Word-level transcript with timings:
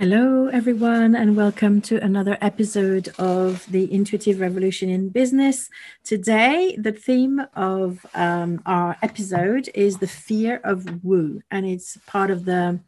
Hello, 0.00 0.46
everyone, 0.46 1.14
and 1.14 1.36
welcome 1.36 1.82
to 1.82 2.02
another 2.02 2.38
episode 2.40 3.10
of 3.18 3.70
the 3.70 3.92
Intuitive 3.92 4.40
Revolution 4.40 4.88
in 4.88 5.10
Business. 5.10 5.68
Today, 6.04 6.74
the 6.80 6.92
theme 6.92 7.42
of 7.52 8.06
um, 8.14 8.62
our 8.64 8.96
episode 9.02 9.68
is 9.74 9.98
the 9.98 10.06
fear 10.06 10.58
of 10.64 11.04
woo, 11.04 11.42
and 11.50 11.66
it's 11.66 11.98
part 12.06 12.30
of 12.30 12.46
the 12.46 12.80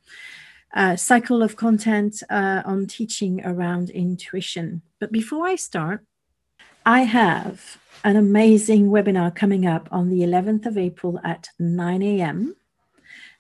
uh, 0.73 0.97
cycle 0.97 1.43
of 1.43 1.55
content 1.55 2.23
uh, 2.31 2.63
on 2.65 2.87
teaching 2.87 3.45
around 3.45 3.91
intuition. 3.91 4.81
But 4.99 5.13
before 5.13 5.47
I 5.47 5.57
start, 5.57 6.07
I 6.87 7.03
have 7.03 7.77
an 8.05 8.17
amazing 8.17 8.87
webinar 8.87 9.37
coming 9.37 9.67
up 9.67 9.87
on 9.93 10.09
the 10.09 10.21
11th 10.21 10.65
of 10.65 10.79
April 10.79 11.21
at 11.23 11.51
9 11.59 12.01
a.m. 12.01 12.57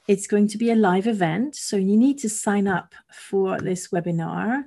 It's 0.08 0.26
going 0.26 0.48
to 0.48 0.58
be 0.58 0.70
a 0.70 0.74
live 0.74 1.06
event, 1.06 1.54
so 1.54 1.76
you 1.76 1.96
need 1.96 2.18
to 2.18 2.28
sign 2.28 2.66
up 2.66 2.94
for 3.12 3.60
this 3.60 3.88
webinar. 3.88 4.64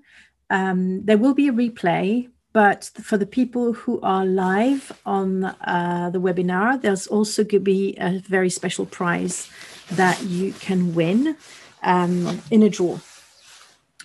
Um, 0.50 1.04
there 1.06 1.18
will 1.18 1.34
be 1.34 1.50
a 1.50 1.54
replay, 1.54 2.30
but 2.54 2.90
for 3.02 3.18
the 3.18 3.26
people 3.26 3.74
who 3.74 4.00
are 4.02 4.26
live 4.26 4.98
on 5.06 5.44
uh, 5.44 6.10
the 6.14 6.22
webinar, 6.22 6.82
there's 6.82 7.08
also 7.08 7.44
going 7.44 7.50
to 7.50 7.60
be 7.60 7.98
a 8.00 8.20
very 8.20 8.50
special 8.50 8.86
prize 8.86 9.50
that 9.92 10.24
you 10.24 10.54
can 10.54 10.96
win 10.96 11.36
um, 11.84 12.42
in 12.50 12.64
a 12.64 12.70
draw. 12.70 13.00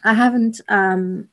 I 0.02 0.14
haven't 0.14 0.60
um, 0.68 1.28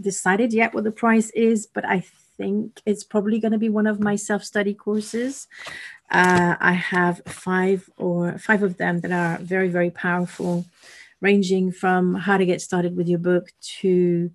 decided 0.00 0.52
yet 0.52 0.74
what 0.74 0.84
the 0.84 0.90
price 0.90 1.30
is, 1.30 1.66
but 1.66 1.84
I 1.84 2.04
think 2.36 2.80
it's 2.86 3.04
probably 3.04 3.38
going 3.38 3.52
to 3.52 3.58
be 3.58 3.68
one 3.68 3.86
of 3.86 4.00
my 4.00 4.16
self 4.16 4.44
study 4.44 4.74
courses. 4.74 5.48
Uh, 6.10 6.56
I 6.60 6.72
have 6.72 7.22
five 7.26 7.88
or 7.96 8.38
five 8.38 8.62
of 8.62 8.76
them 8.76 9.00
that 9.00 9.12
are 9.12 9.38
very, 9.42 9.68
very 9.68 9.90
powerful, 9.90 10.64
ranging 11.20 11.72
from 11.72 12.14
how 12.14 12.36
to 12.36 12.46
get 12.46 12.60
started 12.60 12.96
with 12.96 13.08
your 13.08 13.18
book 13.18 13.50
to 13.80 14.30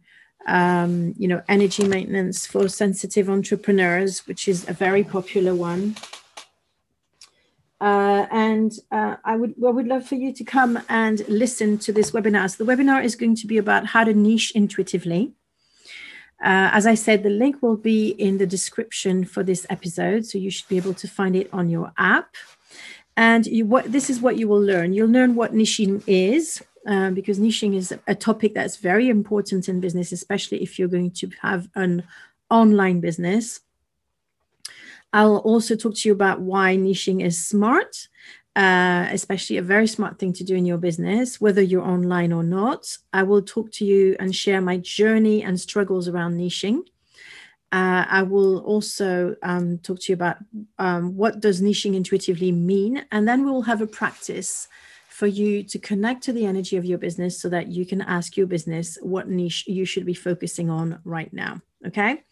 um, 0.48 1.14
you 1.18 1.28
know, 1.28 1.42
energy 1.48 1.88
maintenance 1.88 2.46
for 2.46 2.68
sensitive 2.68 3.30
entrepreneurs, 3.30 4.26
which 4.28 4.48
is 4.48 4.68
a 4.68 4.74
very 4.74 5.04
popular 5.04 5.54
one. 5.54 5.96
Uh, 7.80 8.28
and 8.32 8.74
uh, 8.92 9.16
I 9.26 9.36
would 9.36 9.56
I 9.66 9.70
would 9.70 9.88
love 9.88 10.06
for 10.06 10.16
you 10.16 10.32
to 10.34 10.44
come 10.44 10.80
and 10.88 11.28
listen 11.28 11.80
to 11.80 11.92
this 11.92 12.12
webinar. 12.12 12.50
So 12.50 12.64
the 12.64 12.72
webinar 12.72 13.04
is 13.04 13.16
going 13.16 13.36
to 13.38 13.48
be 13.48 13.58
about 13.58 13.88
how 13.88 14.04
to 14.04 14.14
niche 14.14 14.52
intuitively. 14.54 15.34
Uh, 16.44 16.74
as 16.74 16.88
I 16.88 16.96
said, 16.96 17.22
the 17.22 17.30
link 17.30 17.62
will 17.62 17.78
be 17.78 18.10
in 18.10 18.40
the 18.40 18.48
description 18.48 19.26
for 19.26 19.44
this 19.44 19.66
episode, 19.70 20.26
so 20.26 20.38
you 20.38 20.50
should 20.50 20.68
be 20.68 20.78
able 20.78 20.96
to 20.96 21.08
find 21.08 21.36
it 21.36 21.50
on 21.54 21.70
your 21.70 21.92
app. 21.98 22.36
And 23.16 23.46
you, 23.46 23.66
what 23.66 23.92
this 23.92 24.10
is 24.10 24.22
what 24.22 24.38
you 24.38 24.48
will 24.48 24.62
learn. 24.62 24.94
You'll 24.94 25.10
learn 25.10 25.36
what 25.36 25.54
niching 25.54 26.02
is, 26.08 26.64
uh, 26.88 27.12
because 27.12 27.40
niching 27.40 27.76
is 27.76 27.94
a 28.08 28.16
topic 28.16 28.56
that's 28.56 28.78
very 28.78 29.10
important 29.10 29.70
in 29.70 29.82
business, 29.82 30.12
especially 30.12 30.64
if 30.64 30.80
you're 30.80 30.88
going 30.88 31.12
to 31.12 31.30
have 31.42 31.70
an 31.76 32.04
online 32.50 33.02
business. 33.02 33.60
I'll 35.14 35.38
also 35.38 35.76
talk 35.76 35.96
to 35.96 36.10
you 36.10 36.14
about 36.14 36.40
why 36.40 36.76
niching 36.78 37.24
is 37.24 37.38
smart 37.38 38.08
uh, 38.56 39.08
especially 39.12 39.58
a 39.58 39.62
very 39.62 39.88
smart 39.88 40.20
thing 40.20 40.34
to 40.34 40.44
do 40.44 40.56
in 40.56 40.66
your 40.66 40.78
business, 40.78 41.40
whether 41.40 41.62
you're 41.62 41.88
online 41.88 42.34
or 42.34 42.44
not. 42.44 42.98
I 43.14 43.24
will 43.24 43.42
talk 43.42 43.72
to 43.74 43.86
you 43.86 44.16
and 44.20 44.36
share 44.36 44.62
my 44.62 44.78
journey 44.78 45.44
and 45.44 45.60
struggles 45.60 46.08
around 46.08 46.38
niching. 46.38 46.80
Uh, 47.72 48.04
I 48.10 48.24
will 48.24 48.60
also 48.60 49.36
um, 49.44 49.78
talk 49.78 50.02
to 50.02 50.12
you 50.12 50.16
about 50.16 50.38
um, 50.78 51.16
what 51.16 51.40
does 51.40 51.62
niching 51.62 51.96
intuitively 51.96 52.52
mean, 52.52 53.06
and 53.12 53.26
then 53.26 53.46
we'll 53.46 53.62
have 53.62 53.82
a 53.82 53.88
practice 53.88 54.68
for 55.08 55.28
you 55.28 55.64
to 55.64 55.80
connect 55.80 56.24
to 56.24 56.34
the 56.34 56.46
energy 56.46 56.76
of 56.76 56.84
your 56.84 56.98
business 56.98 57.40
so 57.40 57.48
that 57.48 57.68
you 57.68 57.86
can 57.86 58.02
ask 58.02 58.36
your 58.36 58.48
business 58.48 58.98
what 59.02 59.30
niche 59.30 59.66
you 59.68 59.86
should 59.86 60.06
be 60.06 60.14
focusing 60.14 60.70
on 60.70 61.00
right 61.06 61.32
now. 61.32 61.62
Okay, 61.88 62.24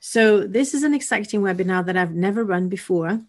so 0.00 0.46
this 0.46 0.74
is 0.74 0.82
an 0.82 0.94
exciting 0.94 1.42
webinar 1.42 1.86
that 1.86 1.96
I've 1.96 2.14
never 2.14 2.44
run 2.44 2.68
before. 2.68 3.20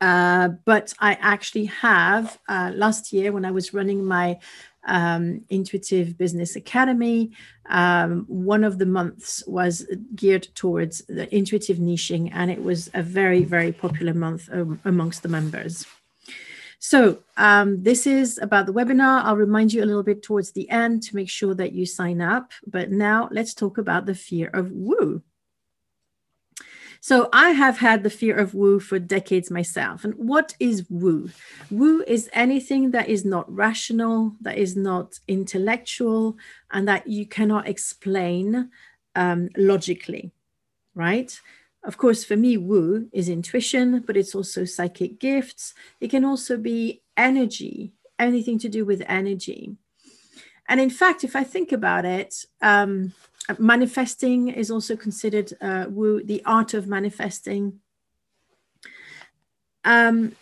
Uh, 0.00 0.48
but 0.64 0.92
I 0.98 1.14
actually 1.20 1.66
have 1.66 2.38
uh, 2.48 2.72
last 2.74 3.12
year 3.12 3.32
when 3.32 3.44
I 3.44 3.50
was 3.50 3.72
running 3.72 4.04
my 4.04 4.38
um, 4.86 5.44
Intuitive 5.48 6.16
Business 6.16 6.54
Academy, 6.54 7.32
um, 7.68 8.24
one 8.28 8.62
of 8.62 8.78
the 8.78 8.86
months 8.86 9.42
was 9.46 9.86
geared 10.14 10.48
towards 10.54 11.02
the 11.08 11.34
intuitive 11.34 11.78
niching, 11.78 12.30
and 12.32 12.50
it 12.50 12.62
was 12.62 12.90
a 12.94 13.02
very, 13.02 13.42
very 13.44 13.72
popular 13.72 14.14
month 14.14 14.48
um, 14.52 14.80
amongst 14.84 15.22
the 15.22 15.28
members. 15.28 15.86
So, 16.78 17.22
um, 17.36 17.82
this 17.82 18.06
is 18.06 18.38
about 18.38 18.66
the 18.66 18.72
webinar. 18.72 19.24
I'll 19.24 19.36
remind 19.36 19.72
you 19.72 19.82
a 19.82 19.86
little 19.86 20.02
bit 20.02 20.22
towards 20.22 20.52
the 20.52 20.68
end 20.70 21.02
to 21.04 21.16
make 21.16 21.28
sure 21.28 21.54
that 21.54 21.72
you 21.72 21.86
sign 21.86 22.20
up. 22.20 22.52
But 22.66 22.90
now 22.90 23.28
let's 23.32 23.54
talk 23.54 23.78
about 23.78 24.06
the 24.06 24.14
fear 24.14 24.50
of 24.52 24.70
woo. 24.70 25.22
So 27.08 27.28
I 27.32 27.50
have 27.50 27.78
had 27.78 28.02
the 28.02 28.10
fear 28.10 28.36
of 28.36 28.52
woo 28.52 28.80
for 28.80 28.98
decades 28.98 29.48
myself. 29.48 30.02
And 30.02 30.14
what 30.14 30.56
is 30.58 30.90
woo? 30.90 31.30
Woo 31.70 32.02
is 32.04 32.28
anything 32.32 32.90
that 32.90 33.08
is 33.08 33.24
not 33.24 33.46
rational, 33.48 34.34
that 34.40 34.58
is 34.58 34.74
not 34.74 35.20
intellectual, 35.28 36.36
and 36.72 36.88
that 36.88 37.06
you 37.06 37.24
cannot 37.24 37.68
explain 37.68 38.70
um, 39.14 39.50
logically, 39.56 40.32
right? 40.96 41.40
Of 41.84 41.96
course, 41.96 42.24
for 42.24 42.36
me, 42.36 42.56
woo 42.56 43.08
is 43.12 43.28
intuition, 43.28 44.00
but 44.04 44.16
it's 44.16 44.34
also 44.34 44.64
psychic 44.64 45.20
gifts. 45.20 45.74
It 46.00 46.10
can 46.10 46.24
also 46.24 46.56
be 46.56 47.02
energy, 47.16 47.92
anything 48.18 48.58
to 48.58 48.68
do 48.68 48.84
with 48.84 49.04
energy. 49.06 49.76
And 50.68 50.80
in 50.80 50.90
fact, 50.90 51.22
if 51.22 51.36
I 51.36 51.44
think 51.44 51.70
about 51.70 52.04
it, 52.04 52.46
um, 52.60 53.12
manifesting 53.58 54.48
is 54.48 54.70
also 54.70 54.96
considered 54.96 55.52
uh, 55.60 55.86
woo, 55.88 56.22
the 56.22 56.42
art 56.44 56.74
of 56.74 56.86
manifesting. 56.86 57.80
Um, 59.84 60.32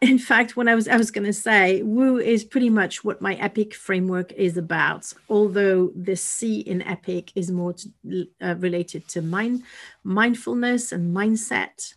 in 0.00 0.18
fact, 0.18 0.56
when 0.56 0.68
I 0.68 0.74
was 0.74 0.88
I 0.88 0.96
was 0.96 1.10
going 1.10 1.26
to 1.26 1.32
say 1.32 1.82
woo 1.82 2.18
is 2.18 2.44
pretty 2.44 2.70
much 2.70 3.02
what 3.02 3.22
my 3.22 3.34
epic 3.36 3.74
framework 3.74 4.32
is 4.32 4.56
about. 4.56 5.12
Although 5.28 5.92
the 5.94 6.16
C 6.16 6.60
in 6.60 6.82
epic 6.82 7.32
is 7.34 7.50
more 7.50 7.74
to, 7.74 8.26
uh, 8.42 8.56
related 8.58 9.08
to 9.08 9.22
mind 9.22 9.62
mindfulness 10.04 10.92
and 10.92 11.16
mindset. 11.16 11.94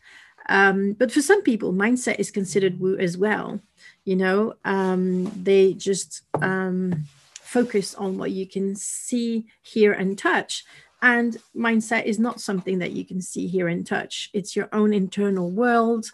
Um, 0.47 0.93
but 0.93 1.11
for 1.11 1.21
some 1.21 1.43
people, 1.43 1.73
mindset 1.73 2.19
is 2.19 2.31
considered 2.31 2.79
woo 2.79 2.97
as 2.97 3.17
well. 3.17 3.59
You 4.05 4.15
know, 4.15 4.53
um, 4.65 5.31
they 5.43 5.73
just 5.73 6.23
um, 6.41 7.05
focus 7.49 7.95
on 7.95 8.17
what 8.17 8.31
you 8.31 8.47
can 8.47 8.75
see, 8.75 9.47
hear, 9.63 9.91
and 9.91 10.17
touch. 10.17 10.63
And 11.01 11.37
mindset 11.55 12.05
is 12.05 12.19
not 12.19 12.41
something 12.41 12.77
that 12.79 12.91
you 12.91 13.03
can 13.05 13.21
see, 13.21 13.47
hear, 13.47 13.67
and 13.67 13.85
touch. 13.85 14.29
It's 14.33 14.55
your 14.55 14.69
own 14.71 14.93
internal 14.93 15.49
world, 15.49 16.11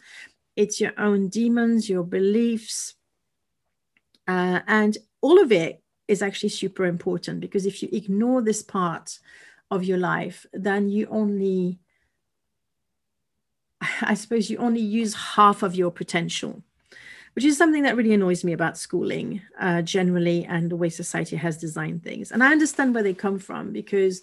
it's 0.55 0.79
your 0.79 0.93
own 0.97 1.27
demons, 1.27 1.89
your 1.89 2.03
beliefs. 2.03 2.95
Uh, 4.27 4.61
and 4.67 4.97
all 5.21 5.41
of 5.41 5.51
it 5.51 5.83
is 6.07 6.21
actually 6.21 6.49
super 6.49 6.85
important 6.85 7.41
because 7.41 7.65
if 7.65 7.83
you 7.83 7.89
ignore 7.91 8.41
this 8.41 8.61
part 8.63 9.19
of 9.69 9.83
your 9.83 9.97
life, 9.97 10.45
then 10.53 10.87
you 10.87 11.07
only, 11.09 11.79
I 14.01 14.13
suppose, 14.13 14.49
you 14.49 14.57
only 14.57 14.81
use 14.81 15.13
half 15.13 15.63
of 15.63 15.75
your 15.75 15.91
potential 15.91 16.63
which 17.35 17.45
is 17.45 17.57
something 17.57 17.83
that 17.83 17.97
really 17.97 18.13
annoys 18.13 18.45
me 18.45 18.53
about 18.53 18.77
schooling 18.77 19.41
uh, 19.59 19.81
generally 19.81 20.45
and 20.45 20.71
the 20.71 20.75
way 20.75 20.89
society 20.89 21.35
has 21.35 21.57
designed 21.57 22.01
things. 22.01 22.31
And 22.31 22.41
I 22.41 22.51
understand 22.51 22.93
where 22.93 23.03
they 23.03 23.13
come 23.13 23.39
from 23.39 23.73
because 23.73 24.21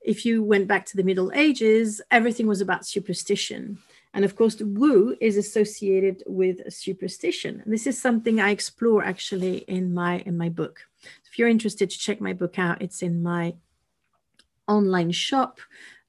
if 0.00 0.24
you 0.24 0.42
went 0.42 0.66
back 0.66 0.86
to 0.86 0.96
the 0.96 1.02
Middle 1.02 1.30
Ages, 1.34 2.00
everything 2.10 2.46
was 2.46 2.62
about 2.62 2.86
superstition. 2.86 3.76
And 4.14 4.24
of 4.24 4.36
course, 4.36 4.54
the 4.54 4.66
woo 4.66 5.14
is 5.20 5.36
associated 5.36 6.22
with 6.26 6.72
superstition. 6.72 7.60
And 7.62 7.70
this 7.70 7.86
is 7.86 8.00
something 8.00 8.40
I 8.40 8.48
explore 8.50 9.04
actually 9.04 9.58
in 9.68 9.92
my 9.92 10.20
in 10.20 10.38
my 10.38 10.48
book. 10.48 10.80
If 11.30 11.38
you're 11.38 11.48
interested 11.48 11.90
to 11.90 11.98
check 11.98 12.22
my 12.22 12.32
book 12.32 12.58
out, 12.58 12.80
it's 12.80 13.02
in 13.02 13.22
my 13.22 13.56
online 14.66 15.10
shop 15.10 15.60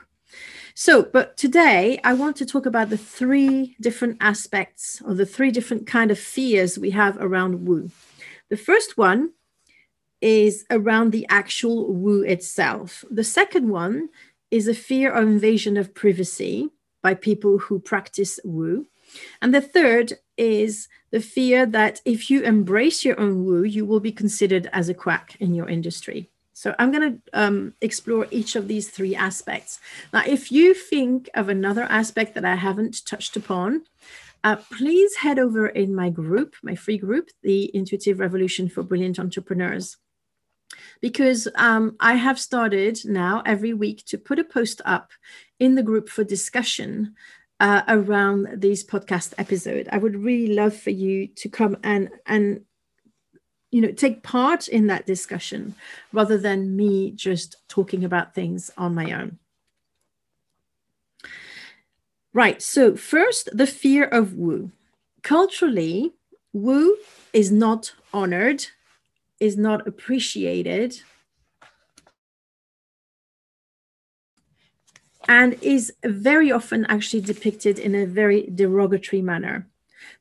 So, 0.75 1.03
but 1.03 1.37
today 1.37 1.99
I 2.03 2.13
want 2.13 2.35
to 2.37 2.45
talk 2.45 2.65
about 2.65 2.89
the 2.89 2.97
three 2.97 3.75
different 3.79 4.17
aspects 4.19 5.01
or 5.05 5.13
the 5.13 5.25
three 5.25 5.51
different 5.51 5.85
kind 5.85 6.09
of 6.09 6.17
fears 6.17 6.79
we 6.79 6.91
have 6.91 7.17
around 7.19 7.65
woo. 7.65 7.91
The 8.49 8.57
first 8.57 8.97
one 8.97 9.31
is 10.21 10.65
around 10.71 11.11
the 11.11 11.27
actual 11.29 11.93
woo 11.93 12.21
itself. 12.21 13.03
The 13.11 13.23
second 13.23 13.69
one 13.69 14.09
is 14.49 14.67
a 14.67 14.73
fear 14.73 15.11
of 15.11 15.27
invasion 15.27 15.77
of 15.77 15.93
privacy 15.93 16.69
by 17.01 17.13
people 17.13 17.57
who 17.57 17.79
practice 17.79 18.39
woo. 18.43 18.87
And 19.41 19.53
the 19.53 19.61
third 19.61 20.13
is 20.37 20.87
the 21.11 21.19
fear 21.19 21.65
that 21.67 22.01
if 22.05 22.31
you 22.31 22.41
embrace 22.41 23.05
your 23.05 23.19
own 23.19 23.45
woo, 23.45 23.63
you 23.63 23.85
will 23.85 23.99
be 23.99 24.11
considered 24.11 24.69
as 24.71 24.89
a 24.89 24.93
quack 24.93 25.35
in 25.39 25.53
your 25.53 25.69
industry. 25.69 26.31
So 26.63 26.73
I'm 26.79 26.93
going 26.93 27.15
to 27.15 27.21
um, 27.33 27.73
explore 27.81 28.25
each 28.31 28.55
of 28.55 28.69
these 28.69 28.89
three 28.89 29.17
aspects. 29.17 29.81
Now, 30.13 30.23
if 30.25 30.49
you 30.49 30.73
think 30.73 31.29
of 31.33 31.49
another 31.49 31.83
aspect 31.83 32.35
that 32.35 32.45
I 32.45 32.55
haven't 32.55 33.05
touched 33.05 33.35
upon, 33.35 33.83
uh, 34.45 34.55
please 34.71 35.13
head 35.17 35.39
over 35.39 35.67
in 35.67 35.93
my 35.93 36.09
group, 36.09 36.55
my 36.63 36.75
free 36.75 36.97
group, 36.97 37.27
the 37.41 37.69
Intuitive 37.75 38.21
Revolution 38.21 38.69
for 38.69 38.81
Brilliant 38.81 39.19
Entrepreneurs. 39.19 39.97
Because 41.01 41.49
um, 41.55 41.97
I 41.99 42.13
have 42.13 42.39
started 42.39 42.97
now 43.03 43.43
every 43.45 43.73
week 43.73 44.05
to 44.05 44.17
put 44.17 44.39
a 44.39 44.45
post 44.45 44.79
up 44.85 45.11
in 45.59 45.75
the 45.75 45.83
group 45.83 46.07
for 46.07 46.23
discussion 46.23 47.13
uh, 47.59 47.81
around 47.89 48.61
these 48.61 48.85
podcast 48.85 49.33
episode. 49.37 49.89
I 49.91 49.97
would 49.97 50.15
really 50.15 50.55
love 50.55 50.77
for 50.77 50.91
you 50.91 51.27
to 51.27 51.49
come 51.49 51.75
and 51.83 52.09
and 52.25 52.61
you 53.73 53.81
know 53.81 53.91
take 53.91 54.21
part 54.23 54.67
in 54.67 54.87
that 54.87 55.05
discussion 55.05 55.75
rather 56.13 56.37
than 56.37 56.75
me 56.75 57.11
just 57.11 57.57
talking 57.67 58.03
about 58.05 58.35
things 58.35 58.69
on 58.77 58.93
my 58.93 59.11
own. 59.11 59.39
Right. 62.33 62.61
So 62.61 62.95
first, 62.95 63.49
the 63.55 63.67
fear 63.67 64.05
of 64.05 64.33
woo. 64.33 64.71
Culturally, 65.21 66.13
woo 66.51 66.97
is 67.31 67.51
not 67.51 67.93
honored, 68.13 68.65
is 69.39 69.55
not 69.57 69.87
appreciated, 69.87 71.01
and 75.27 75.53
is 75.61 75.93
very 76.03 76.51
often 76.51 76.85
actually 76.85 77.21
depicted 77.21 77.79
in 77.79 77.95
a 77.95 78.05
very 78.05 78.49
derogatory 78.53 79.21
manner. 79.21 79.67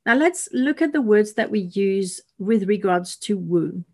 Now 0.07 0.15
let's 0.15 0.49
look 0.53 0.83
at 0.83 0.93
the 0.93 1.03
words 1.03 1.35
that 1.35 1.51
we 1.51 1.61
use 1.61 2.21
with 2.39 2.69
regards 2.69 3.17
to 3.17 3.37
woo. 3.37 3.85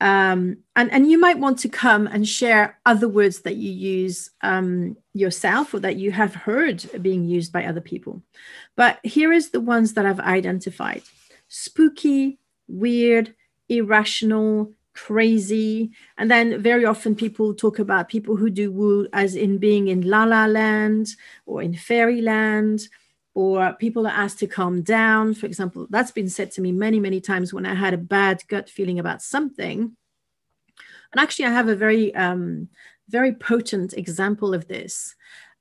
Um, 0.00 0.58
and, 0.76 0.92
and 0.92 1.10
you 1.10 1.18
might 1.18 1.38
want 1.38 1.58
to 1.60 1.68
come 1.68 2.06
and 2.06 2.26
share 2.26 2.78
other 2.86 3.08
words 3.08 3.40
that 3.40 3.56
you 3.56 3.72
use 3.72 4.30
um, 4.42 4.96
yourself 5.12 5.74
or 5.74 5.80
that 5.80 5.96
you 5.96 6.12
have 6.12 6.34
heard 6.34 6.84
being 7.02 7.24
used 7.24 7.52
by 7.52 7.64
other 7.64 7.80
people. 7.80 8.22
But 8.76 9.00
here 9.02 9.32
is 9.32 9.50
the 9.50 9.60
ones 9.60 9.94
that 9.94 10.06
I've 10.06 10.20
identified 10.20 11.02
spooky, 11.48 12.38
weird, 12.68 13.34
irrational, 13.68 14.72
crazy. 14.94 15.90
And 16.16 16.30
then 16.30 16.60
very 16.60 16.84
often 16.84 17.14
people 17.14 17.54
talk 17.54 17.78
about 17.78 18.08
people 18.08 18.36
who 18.36 18.50
do 18.50 18.70
woo 18.70 19.08
as 19.12 19.34
in 19.34 19.58
being 19.58 19.88
in 19.88 20.02
la 20.02 20.24
la 20.24 20.46
land 20.46 21.08
or 21.46 21.62
in 21.62 21.74
fairyland 21.74 22.88
or 23.34 23.72
people 23.74 24.06
are 24.06 24.12
asked 24.12 24.38
to 24.40 24.46
calm 24.46 24.82
down. 24.82 25.34
For 25.34 25.46
example, 25.46 25.86
that's 25.90 26.10
been 26.10 26.28
said 26.28 26.50
to 26.52 26.60
me 26.60 26.72
many, 26.72 27.00
many 27.00 27.20
times 27.20 27.52
when 27.52 27.66
I 27.66 27.74
had 27.74 27.94
a 27.94 27.98
bad 27.98 28.42
gut 28.48 28.68
feeling 28.68 28.98
about 28.98 29.22
something. 29.22 29.96
And 31.12 31.20
actually, 31.20 31.46
I 31.46 31.50
have 31.50 31.68
a 31.68 31.76
very, 31.76 32.14
um, 32.14 32.68
very 33.08 33.32
potent 33.32 33.94
example 33.94 34.54
of 34.54 34.68
this. 34.68 35.14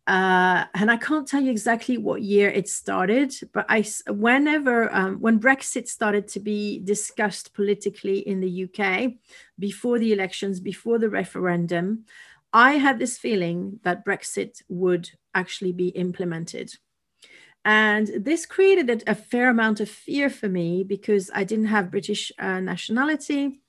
Uh, 0.07 0.63
and 0.73 0.89
I 0.89 0.95
can't 0.95 1.27
tell 1.27 1.43
you 1.43 1.51
exactly 1.51 1.97
what 1.97 2.21
year 2.21 2.49
it 2.49 2.69
started, 2.69 3.35
but 3.51 3.65
I, 3.67 3.83
whenever, 4.07 4.93
um, 4.95 5.19
when 5.19 5.37
Brexit 5.37 5.89
started 5.89 6.29
to 6.29 6.39
be 6.39 6.79
discussed 6.79 7.53
politically 7.53 8.19
in 8.19 8.39
the 8.39 8.63
UK, 8.63 9.15
before 9.59 9.99
the 9.99 10.13
elections, 10.13 10.61
before 10.61 10.97
the 10.97 11.09
referendum, 11.09 12.05
I 12.53 12.73
had 12.73 12.99
this 12.99 13.17
feeling 13.17 13.81
that 13.83 14.05
Brexit 14.05 14.61
would 14.69 15.11
actually 15.35 15.73
be 15.73 15.89
implemented. 15.89 16.71
And 17.67 18.07
this 18.23 18.45
created 18.45 19.03
a, 19.07 19.13
fair 19.13 19.49
amount 19.49 19.81
of 19.81 19.89
fear 19.89 20.29
for 20.29 20.47
me 20.47 20.85
because 20.85 21.29
I 21.35 21.43
didn't 21.43 21.65
have 21.65 21.91
British 21.91 22.31
uh, 22.39 22.61
nationality. 22.61 23.59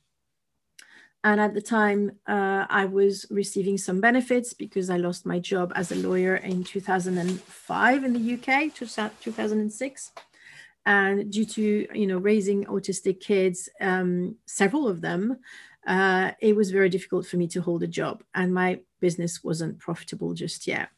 And 1.24 1.40
at 1.40 1.52
the 1.52 1.60
time, 1.60 2.12
uh, 2.28 2.64
I 2.70 2.84
was 2.84 3.26
receiving 3.28 3.76
some 3.76 4.00
benefits 4.00 4.54
because 4.54 4.88
I 4.88 4.98
lost 4.98 5.26
my 5.26 5.40
job 5.40 5.72
as 5.74 5.90
a 5.90 5.96
lawyer 5.96 6.36
in 6.36 6.62
2005 6.62 8.04
in 8.04 8.12
the 8.12 8.34
UK, 8.34 8.72
2006. 8.72 10.12
And 10.86 11.32
due 11.32 11.44
to 11.44 11.88
you 11.92 12.06
know 12.06 12.18
raising 12.18 12.66
autistic 12.66 13.18
kids, 13.18 13.68
um, 13.80 14.36
several 14.46 14.86
of 14.86 15.00
them, 15.00 15.38
uh, 15.88 16.30
it 16.40 16.54
was 16.54 16.70
very 16.70 16.88
difficult 16.88 17.26
for 17.26 17.36
me 17.36 17.48
to 17.48 17.60
hold 17.60 17.82
a 17.82 17.88
job, 17.88 18.22
and 18.32 18.54
my 18.54 18.78
business 19.00 19.42
wasn't 19.42 19.80
profitable 19.80 20.34
just 20.34 20.68
yet 20.68 20.88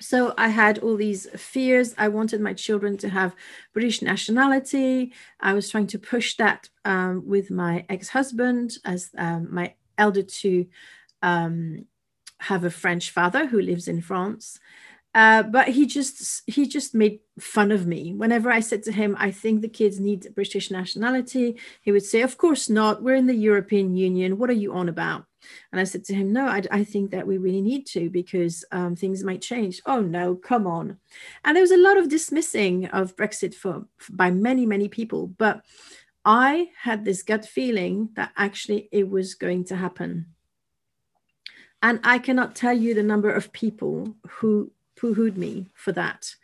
so 0.00 0.34
I 0.38 0.48
had 0.48 0.78
all 0.78 0.96
these 0.96 1.28
fears. 1.36 1.94
I 1.98 2.08
wanted 2.08 2.40
my 2.40 2.54
children 2.54 2.96
to 2.98 3.08
have 3.08 3.34
British 3.72 4.02
nationality. 4.02 5.12
I 5.40 5.52
was 5.52 5.68
trying 5.68 5.86
to 5.88 5.98
push 5.98 6.36
that 6.36 6.68
um, 6.84 7.26
with 7.26 7.50
my 7.50 7.84
ex-husband, 7.88 8.78
as 8.84 9.10
um, 9.16 9.48
my 9.50 9.74
elder 9.98 10.22
two 10.22 10.66
um, 11.22 11.86
have 12.38 12.64
a 12.64 12.70
French 12.70 13.10
father 13.10 13.46
who 13.46 13.60
lives 13.60 13.86
in 13.86 14.00
France. 14.00 14.58
Uh, 15.12 15.42
but 15.42 15.68
he 15.68 15.86
just 15.86 16.42
he 16.46 16.66
just 16.66 16.94
made 16.94 17.18
fun 17.38 17.72
of 17.72 17.84
me 17.84 18.14
whenever 18.14 18.50
I 18.50 18.60
said 18.60 18.84
to 18.84 18.92
him, 18.92 19.16
"I 19.18 19.30
think 19.32 19.60
the 19.60 19.68
kids 19.68 19.98
need 19.98 20.34
British 20.34 20.70
nationality." 20.70 21.58
He 21.82 21.90
would 21.90 22.04
say, 22.04 22.22
"Of 22.22 22.38
course 22.38 22.70
not. 22.70 23.02
We're 23.02 23.16
in 23.16 23.26
the 23.26 23.34
European 23.34 23.96
Union. 23.96 24.38
What 24.38 24.50
are 24.50 24.62
you 24.64 24.72
on 24.72 24.88
about?" 24.88 25.24
And 25.72 25.80
I 25.80 25.84
said 25.84 26.04
to 26.04 26.14
him, 26.14 26.32
No, 26.32 26.46
I, 26.46 26.62
I 26.70 26.84
think 26.84 27.10
that 27.10 27.26
we 27.26 27.38
really 27.38 27.62
need 27.62 27.86
to 27.88 28.10
because 28.10 28.64
um, 28.72 28.96
things 28.96 29.24
might 29.24 29.40
change. 29.40 29.80
Oh, 29.86 30.00
no, 30.00 30.34
come 30.34 30.66
on. 30.66 30.98
And 31.44 31.56
there 31.56 31.62
was 31.62 31.70
a 31.70 31.76
lot 31.76 31.96
of 31.96 32.08
dismissing 32.08 32.86
of 32.86 33.16
Brexit 33.16 33.54
for, 33.54 33.86
by 34.10 34.30
many, 34.30 34.66
many 34.66 34.88
people. 34.88 35.28
But 35.28 35.62
I 36.24 36.68
had 36.78 37.04
this 37.04 37.22
gut 37.22 37.46
feeling 37.46 38.10
that 38.16 38.32
actually 38.36 38.88
it 38.92 39.08
was 39.08 39.34
going 39.34 39.64
to 39.66 39.76
happen. 39.76 40.26
And 41.82 42.00
I 42.04 42.18
cannot 42.18 42.54
tell 42.54 42.76
you 42.76 42.94
the 42.94 43.02
number 43.02 43.30
of 43.30 43.52
people 43.52 44.14
who 44.28 44.70
poo 45.00 45.14
hooed 45.14 45.38
me 45.38 45.66
for 45.74 45.92
that. 45.92 46.34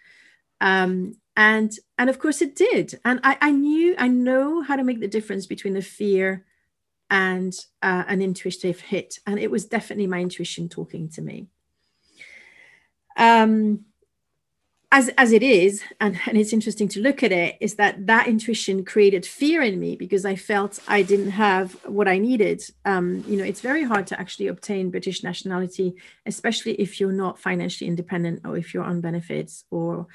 Um, 0.60 1.16
and 1.38 1.70
and 1.98 2.08
of 2.08 2.18
course 2.18 2.40
it 2.40 2.56
did 2.56 2.98
and 3.04 3.20
I, 3.22 3.36
I 3.42 3.50
knew 3.50 3.94
i 3.98 4.08
know 4.08 4.62
how 4.62 4.74
to 4.74 4.82
make 4.82 5.00
the 5.00 5.06
difference 5.06 5.44
between 5.44 5.74
the 5.74 5.82
fear 5.82 6.46
and 7.10 7.54
uh, 7.82 8.04
an 8.08 8.22
intuitive 8.22 8.80
hit. 8.80 9.18
And 9.26 9.38
it 9.38 9.50
was 9.50 9.66
definitely 9.66 10.06
my 10.06 10.20
intuition 10.20 10.68
talking 10.68 11.08
to 11.10 11.22
me. 11.22 11.46
Um, 13.16 13.84
as, 14.96 15.10
as 15.18 15.30
it 15.30 15.42
is, 15.42 15.82
and, 16.00 16.18
and 16.26 16.38
it's 16.38 16.54
interesting 16.54 16.88
to 16.88 17.00
look 17.00 17.22
at 17.22 17.30
it, 17.30 17.58
is 17.60 17.74
that 17.74 18.06
that 18.06 18.28
intuition 18.28 18.82
created 18.82 19.26
fear 19.26 19.60
in 19.60 19.78
me 19.78 19.94
because 19.94 20.24
I 20.24 20.36
felt 20.36 20.78
I 20.88 21.02
didn't 21.02 21.32
have 21.32 21.74
what 21.84 22.08
I 22.08 22.16
needed. 22.16 22.62
Um, 22.86 23.22
you 23.28 23.36
know, 23.36 23.44
it's 23.44 23.60
very 23.60 23.84
hard 23.84 24.06
to 24.06 24.18
actually 24.18 24.46
obtain 24.46 24.90
British 24.90 25.22
nationality, 25.22 25.96
especially 26.24 26.72
if 26.76 26.98
you're 26.98 27.12
not 27.12 27.38
financially 27.38 27.88
independent 27.88 28.40
or 28.46 28.56
if 28.56 28.72
you're 28.72 28.84
on 28.84 29.02
benefits 29.02 29.64
or 29.70 30.06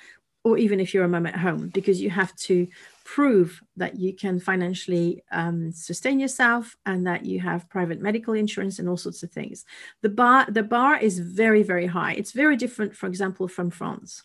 or 0.44 0.58
even 0.58 0.80
if 0.80 0.92
you're 0.92 1.04
a 1.04 1.08
mum 1.08 1.28
at 1.28 1.36
home, 1.36 1.70
because 1.70 2.02
you 2.02 2.10
have 2.10 2.36
to 2.36 2.68
prove 3.04 3.62
that 3.78 4.00
you 4.00 4.12
can 4.16 4.40
financially 4.40 5.22
um, 5.32 5.72
sustain 5.72 6.20
yourself 6.20 6.76
and 6.88 7.06
that 7.06 7.24
you 7.24 7.40
have 7.40 7.70
private 7.70 8.02
medical 8.02 8.34
insurance 8.34 8.80
and 8.80 8.90
all 8.90 8.98
sorts 8.98 9.22
of 9.22 9.30
things. 9.30 9.64
The 10.02 10.10
bar, 10.10 10.48
the 10.50 10.64
bar 10.64 10.98
is 10.98 11.20
very, 11.20 11.62
very 11.62 11.86
high. 11.86 12.14
It's 12.14 12.32
very 12.32 12.56
different, 12.56 12.96
for 12.96 13.06
example, 13.06 13.48
from 13.48 13.70
France. 13.70 14.24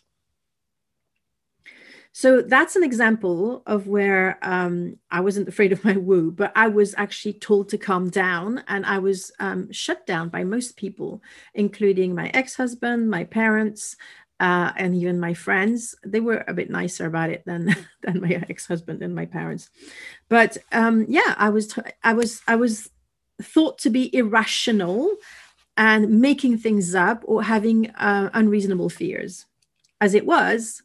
So 2.17 2.41
that's 2.41 2.75
an 2.75 2.83
example 2.83 3.61
of 3.67 3.85
where 3.85 4.39
um, 4.41 4.97
I 5.11 5.19
wasn't 5.19 5.47
afraid 5.47 5.71
of 5.71 5.85
my 5.85 5.95
woo, 5.95 6.31
but 6.31 6.51
I 6.55 6.67
was 6.67 6.95
actually 6.97 7.33
told 7.33 7.69
to 7.69 7.77
calm 7.77 8.09
down 8.09 8.63
and 8.67 8.87
I 8.87 8.97
was 8.97 9.31
um, 9.39 9.71
shut 9.71 10.07
down 10.07 10.29
by 10.29 10.43
most 10.43 10.77
people, 10.77 11.21
including 11.53 12.15
my 12.15 12.31
ex 12.33 12.55
husband, 12.55 13.11
my 13.11 13.23
parents, 13.23 13.97
uh, 14.39 14.71
and 14.77 14.95
even 14.95 15.19
my 15.19 15.35
friends. 15.35 15.93
They 16.03 16.19
were 16.19 16.43
a 16.47 16.55
bit 16.55 16.71
nicer 16.71 17.05
about 17.05 17.29
it 17.29 17.43
than 17.45 17.75
than 18.01 18.19
my 18.19 18.43
ex-husband 18.49 19.03
and 19.03 19.13
my 19.13 19.27
parents. 19.27 19.69
But 20.27 20.57
um, 20.71 21.05
yeah 21.07 21.35
i 21.37 21.49
was 21.49 21.67
t- 21.67 21.81
i 22.03 22.13
was 22.13 22.41
i 22.47 22.55
was 22.55 22.89
thought 23.43 23.77
to 23.77 23.91
be 23.91 24.09
irrational 24.15 25.17
and 25.77 26.19
making 26.19 26.57
things 26.57 26.95
up 26.95 27.21
or 27.25 27.43
having 27.43 27.91
uh, 27.91 28.31
unreasonable 28.33 28.89
fears. 28.89 29.45
As 30.01 30.15
it 30.15 30.25
was 30.25 30.81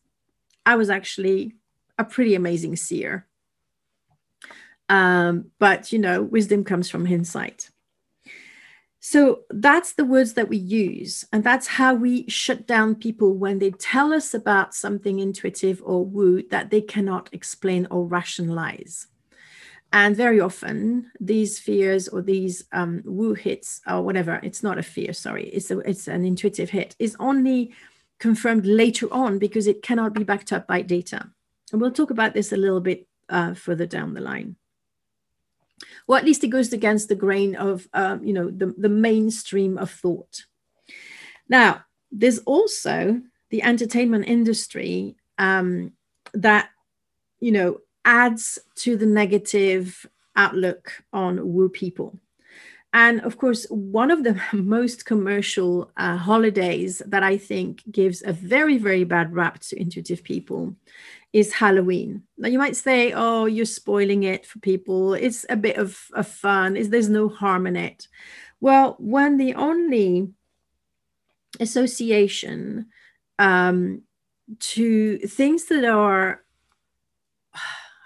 i 0.67 0.75
was 0.77 0.91
actually 0.91 1.55
a 1.99 2.05
pretty 2.05 2.35
amazing 2.35 2.77
seer 2.77 3.27
Um, 4.89 5.47
but 5.59 5.91
you 5.93 5.99
know, 5.99 6.21
wisdom 6.23 6.65
comes 6.65 6.91
from 6.91 7.07
hindsight. 7.07 7.71
So 9.01 9.41
that's 9.51 9.95
the 9.95 10.05
words 10.05 10.35
that 10.35 10.49
we 10.49 10.59
use, 10.59 11.25
and 11.33 11.43
that's 11.43 11.67
how 11.67 11.95
we 11.95 12.29
shut 12.29 12.67
down 12.67 12.95
people 12.95 13.33
when 13.35 13.59
they 13.59 13.71
tell 13.71 14.13
us 14.13 14.35
about 14.35 14.75
something 14.75 15.19
intuitive 15.19 15.83
or 15.85 16.05
woo 16.05 16.43
that 16.51 16.71
they 16.71 16.83
cannot 16.83 17.29
explain 17.33 17.87
or 17.91 18.07
rationalize. 18.07 19.09
And 19.93 20.17
very 20.17 20.41
often, 20.41 21.11
these 21.21 21.59
fears 21.59 22.09
or 22.09 22.23
these 22.23 22.65
um, 22.73 23.03
woo 23.05 23.35
hits 23.35 23.81
or 23.87 24.03
whatever, 24.03 24.39
it's 24.43 24.63
not 24.63 24.79
a 24.79 24.83
fear, 24.83 25.13
sorry, 25.13 25.49
it's, 25.49 25.71
a, 25.71 25.79
it's 25.81 26.07
an 26.07 26.25
intuitive 26.25 26.71
hit, 26.71 26.95
is 26.99 27.17
only 27.19 27.73
confirmed 28.23 28.65
later 28.65 29.13
on 29.13 29.37
because 29.41 29.67
it 29.67 29.83
cannot 29.83 30.15
be 30.15 30.23
backed 30.23 30.53
up 30.53 30.69
by 30.69 30.81
data. 30.81 31.29
And 31.73 31.81
we'll 31.81 31.91
talk 31.91 32.11
about 32.11 32.35
this 32.35 32.53
a 32.53 32.57
little 32.57 32.81
bit 32.81 33.09
uh, 33.29 33.55
further 33.55 33.85
down 33.85 34.15
the 34.15 34.21
line. 34.21 34.55
Or 36.07 36.17
at 36.17 36.25
least 36.25 36.45
it 36.45 36.49
goes 36.49 36.73
against 36.73 37.09
the 37.09 37.17
grain 37.17 37.57
of 37.57 37.89
um, 37.93 38.23
you 38.23 38.33
know 38.33 38.49
the, 38.49 38.75
the 38.79 38.89
mainstream 38.89 39.77
of 39.77 39.91
thought. 39.91 40.45
Now 41.49 41.85
there's 42.13 42.39
also 42.41 43.21
the 43.51 43.65
entertainment 43.65 44.27
industry 44.29 45.17
um, 45.39 45.93
that 46.33 46.71
you 47.41 47.51
know 47.51 47.81
adds 48.05 48.61
to 48.77 48.97
the 48.97 49.07
negative 49.07 50.07
outlook 50.37 51.03
on 51.13 51.53
woo 51.53 51.69
people 51.69 52.21
and 52.93 53.21
of 53.21 53.39
course 53.39 53.67
one 53.71 54.11
of 54.11 54.25
the 54.25 54.41
most 54.53 55.05
commercial 55.07 55.91
uh, 55.97 56.17
holidays 56.17 57.03
that 57.07 57.23
i 57.23 57.37
think 57.37 57.83
gives 57.91 58.23
a 58.27 58.33
very 58.33 58.79
very 58.79 59.05
bad 59.05 59.33
rap 59.35 59.59
to 59.59 59.81
intuitive 59.81 60.23
people 60.23 60.75
is 61.33 61.53
Halloween. 61.55 62.23
Now 62.37 62.49
you 62.49 62.59
might 62.59 62.77
say, 62.77 63.13
"Oh, 63.13 63.47
you're 63.47 63.65
spoiling 63.65 64.25
it 64.25 64.45
for 64.45 64.59
people. 64.59 65.15
It's 65.15 65.47
a 65.49 65.57
bit 65.57 65.77
of, 65.77 65.99
of 66.13 66.29
fun. 66.29 66.77
Is 66.77 66.91
there's 66.91 67.09
no 67.09 67.29
harm 67.29 67.67
in 67.67 67.77
it?" 67.77 68.09
Well, 68.61 68.97
when 68.99 69.39
the 69.39 69.55
only 69.55 70.29
association 71.59 72.87
um, 73.39 74.03
to 74.59 75.19
things 75.19 75.65
that 75.67 75.85
are 75.85 76.45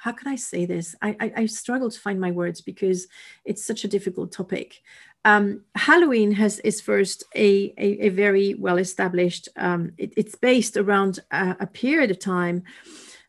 how 0.06 0.12
can 0.12 0.28
I 0.28 0.36
say 0.36 0.66
this? 0.66 0.94
I, 1.02 1.16
I, 1.18 1.32
I, 1.38 1.46
struggle 1.46 1.90
to 1.90 1.98
find 1.98 2.20
my 2.20 2.30
words 2.30 2.60
because 2.60 3.08
it's 3.44 3.64
such 3.64 3.82
a 3.82 3.88
difficult 3.88 4.30
topic. 4.30 4.80
Um, 5.24 5.62
Halloween 5.74 6.30
has 6.30 6.60
is 6.60 6.80
first 6.80 7.24
a, 7.34 7.74
a, 7.76 8.06
a 8.06 8.08
very 8.10 8.54
well 8.54 8.78
established. 8.78 9.48
Um, 9.56 9.94
it, 9.98 10.12
it's 10.16 10.36
based 10.36 10.76
around 10.76 11.18
a, 11.32 11.56
a, 11.58 11.66
period 11.66 12.12
of 12.12 12.20
time 12.20 12.62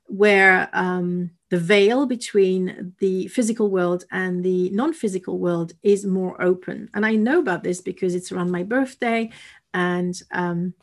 where 0.05 0.69
um, 0.71 1.31
the 1.49 1.57
veil 1.57 2.05
between 2.05 2.93
the 2.99 3.27
physical 3.29 3.71
world 3.71 4.03
and 4.11 4.45
the 4.45 4.69
non-physical 4.69 5.39
world 5.39 5.73
is 5.81 6.05
more 6.05 6.39
open. 6.39 6.91
And 6.93 7.07
I 7.07 7.15
know 7.15 7.39
about 7.39 7.63
this 7.63 7.81
because 7.81 8.13
it's 8.13 8.31
around 8.31 8.51
my 8.51 8.61
birthday, 8.61 9.31
and 9.73 10.13
um, 10.31 10.75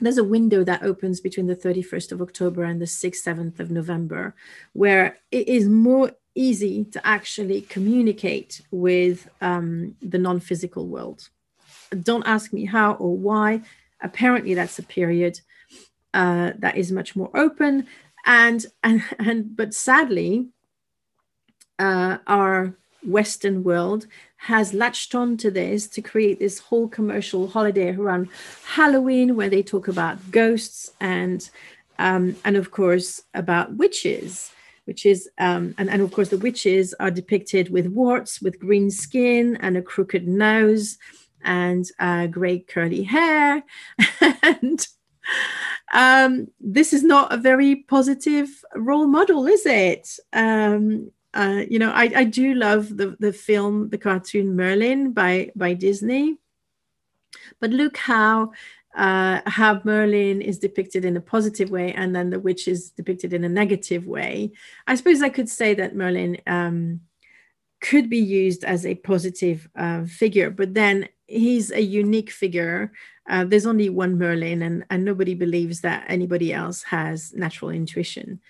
there's 0.00 0.18
a 0.18 0.24
window 0.24 0.64
that 0.64 0.82
opens 0.82 1.20
between 1.20 1.46
the 1.46 1.56
31st 1.56 2.12
of 2.12 2.22
October 2.22 2.62
and 2.64 2.80
the 2.80 2.86
6th, 2.86 3.22
7th 3.24 3.60
of 3.60 3.70
November, 3.70 4.34
where 4.72 5.18
it 5.30 5.48
is 5.48 5.68
more 5.68 6.12
easy 6.34 6.84
to 6.84 7.04
actually 7.06 7.62
communicate 7.62 8.62
with 8.70 9.28
um, 9.40 9.96
the 10.00 10.18
non-physical 10.18 10.86
world. 10.86 11.28
Don't 12.02 12.26
ask 12.26 12.52
me 12.52 12.64
how 12.64 12.92
or 12.94 13.16
why. 13.16 13.62
Apparently, 14.00 14.54
that's 14.54 14.78
a 14.78 14.84
period 14.84 15.40
uh, 16.14 16.52
that 16.58 16.76
is 16.76 16.92
much 16.92 17.16
more 17.16 17.30
open 17.34 17.86
and 18.24 18.66
and 18.84 19.02
and 19.18 19.56
but 19.56 19.74
sadly 19.74 20.48
uh, 21.78 22.18
our 22.26 22.74
western 23.06 23.62
world 23.62 24.06
has 24.38 24.72
latched 24.72 25.14
on 25.14 25.36
to 25.36 25.50
this 25.50 25.86
to 25.86 26.00
create 26.00 26.38
this 26.38 26.58
whole 26.58 26.88
commercial 26.88 27.48
holiday 27.48 27.90
around 27.90 28.28
halloween 28.64 29.36
where 29.36 29.50
they 29.50 29.62
talk 29.62 29.88
about 29.88 30.30
ghosts 30.30 30.92
and 31.00 31.50
um, 31.98 32.36
and 32.44 32.56
of 32.56 32.70
course 32.70 33.22
about 33.34 33.76
witches 33.76 34.52
which 34.84 35.04
is 35.04 35.28
um, 35.38 35.74
and, 35.76 35.90
and 35.90 36.00
of 36.00 36.12
course 36.12 36.28
the 36.28 36.38
witches 36.38 36.94
are 36.94 37.10
depicted 37.10 37.70
with 37.70 37.86
warts 37.88 38.40
with 38.40 38.60
green 38.60 38.90
skin 38.90 39.56
and 39.60 39.76
a 39.76 39.82
crooked 39.82 40.26
nose 40.26 40.98
and 41.42 41.90
uh, 41.98 42.26
gray 42.26 42.58
curly 42.60 43.02
hair 43.02 43.62
and 44.42 44.86
um, 45.92 46.48
this 46.60 46.92
is 46.92 47.02
not 47.02 47.32
a 47.32 47.36
very 47.36 47.76
positive 47.76 48.48
role 48.74 49.06
model, 49.06 49.46
is 49.46 49.64
it? 49.66 50.08
Um, 50.32 51.10
uh, 51.34 51.62
you 51.68 51.78
know, 51.78 51.90
I, 51.90 52.10
I 52.14 52.24
do 52.24 52.54
love 52.54 52.96
the, 52.96 53.16
the 53.20 53.32
film, 53.32 53.90
the 53.90 53.98
cartoon 53.98 54.56
Merlin 54.56 55.12
by, 55.12 55.50
by 55.54 55.74
Disney. 55.74 56.38
But 57.60 57.70
look 57.70 57.96
how 57.96 58.52
uh, 58.96 59.42
how 59.46 59.80
Merlin 59.84 60.40
is 60.40 60.58
depicted 60.58 61.04
in 61.04 61.16
a 61.16 61.20
positive 61.20 61.70
way 61.70 61.92
and 61.92 62.16
then 62.16 62.30
the 62.30 62.40
witch 62.40 62.66
is 62.66 62.90
depicted 62.90 63.32
in 63.32 63.44
a 63.44 63.48
negative 63.48 64.06
way. 64.06 64.50
I 64.86 64.94
suppose 64.96 65.22
I 65.22 65.28
could 65.28 65.48
say 65.48 65.74
that 65.74 65.94
Merlin 65.94 66.38
um, 66.46 67.00
could 67.80 68.10
be 68.10 68.18
used 68.18 68.64
as 68.64 68.84
a 68.84 68.96
positive 68.96 69.68
uh, 69.76 70.04
figure, 70.04 70.50
but 70.50 70.74
then 70.74 71.08
he's 71.26 71.70
a 71.70 71.82
unique 71.82 72.30
figure 72.30 72.92
uh, 73.28 73.44
there's 73.44 73.66
only 73.66 73.90
one 73.90 74.18
Merlin, 74.18 74.62
and, 74.62 74.84
and 74.90 75.04
nobody 75.04 75.34
believes 75.34 75.82
that 75.82 76.04
anybody 76.08 76.52
else 76.52 76.82
has 76.84 77.34
natural 77.34 77.70
intuition. 77.70 78.40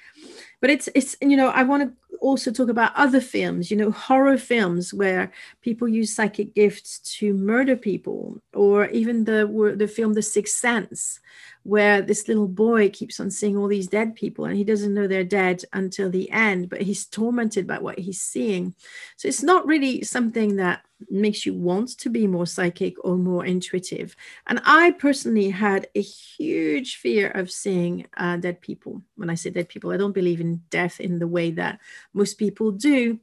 But 0.60 0.70
it's 0.70 0.88
it's 0.94 1.16
you 1.20 1.36
know 1.36 1.48
I 1.48 1.64
want 1.64 1.82
to 1.82 2.07
also 2.20 2.50
talk 2.50 2.68
about 2.68 2.94
other 2.96 3.20
films, 3.20 3.70
you 3.70 3.76
know, 3.76 3.90
horror 3.90 4.38
films 4.38 4.92
where 4.92 5.32
people 5.62 5.88
use 5.88 6.14
psychic 6.14 6.54
gifts 6.54 6.98
to 7.18 7.34
murder 7.34 7.76
people, 7.76 8.40
or 8.54 8.86
even 8.86 9.24
the 9.24 9.74
the 9.76 9.88
film 9.88 10.14
The 10.14 10.22
Sixth 10.22 10.56
Sense, 10.56 11.20
where 11.62 12.00
this 12.00 12.28
little 12.28 12.48
boy 12.48 12.88
keeps 12.88 13.20
on 13.20 13.30
seeing 13.30 13.56
all 13.56 13.68
these 13.68 13.88
dead 13.88 14.14
people 14.14 14.46
and 14.46 14.56
he 14.56 14.64
doesn't 14.64 14.94
know 14.94 15.06
they're 15.06 15.24
dead 15.24 15.64
until 15.72 16.10
the 16.10 16.30
end, 16.30 16.70
but 16.70 16.80
he's 16.80 17.04
tormented 17.06 17.66
by 17.66 17.78
what 17.78 17.98
he's 17.98 18.20
seeing. 18.20 18.74
So 19.16 19.28
it's 19.28 19.42
not 19.42 19.66
really 19.66 20.02
something 20.02 20.56
that 20.56 20.84
makes 21.10 21.46
you 21.46 21.54
want 21.54 21.90
to 21.98 22.10
be 22.10 22.26
more 22.26 22.46
psychic 22.46 22.94
or 23.04 23.16
more 23.16 23.44
intuitive. 23.44 24.16
And 24.46 24.60
I 24.64 24.92
personally 24.92 25.50
had 25.50 25.86
a 25.94 26.00
huge 26.00 26.96
fear 26.96 27.30
of 27.30 27.50
seeing 27.50 28.06
uh, 28.16 28.36
dead 28.36 28.60
people. 28.60 29.02
When 29.16 29.30
I 29.30 29.34
say 29.34 29.50
dead 29.50 29.68
people, 29.68 29.92
I 29.92 29.96
don't 29.96 30.12
believe 30.12 30.40
in 30.40 30.62
death 30.70 31.00
in 31.00 31.18
the 31.18 31.28
way 31.28 31.50
that 31.52 31.80
most 32.12 32.34
people 32.34 32.72
do. 32.72 33.20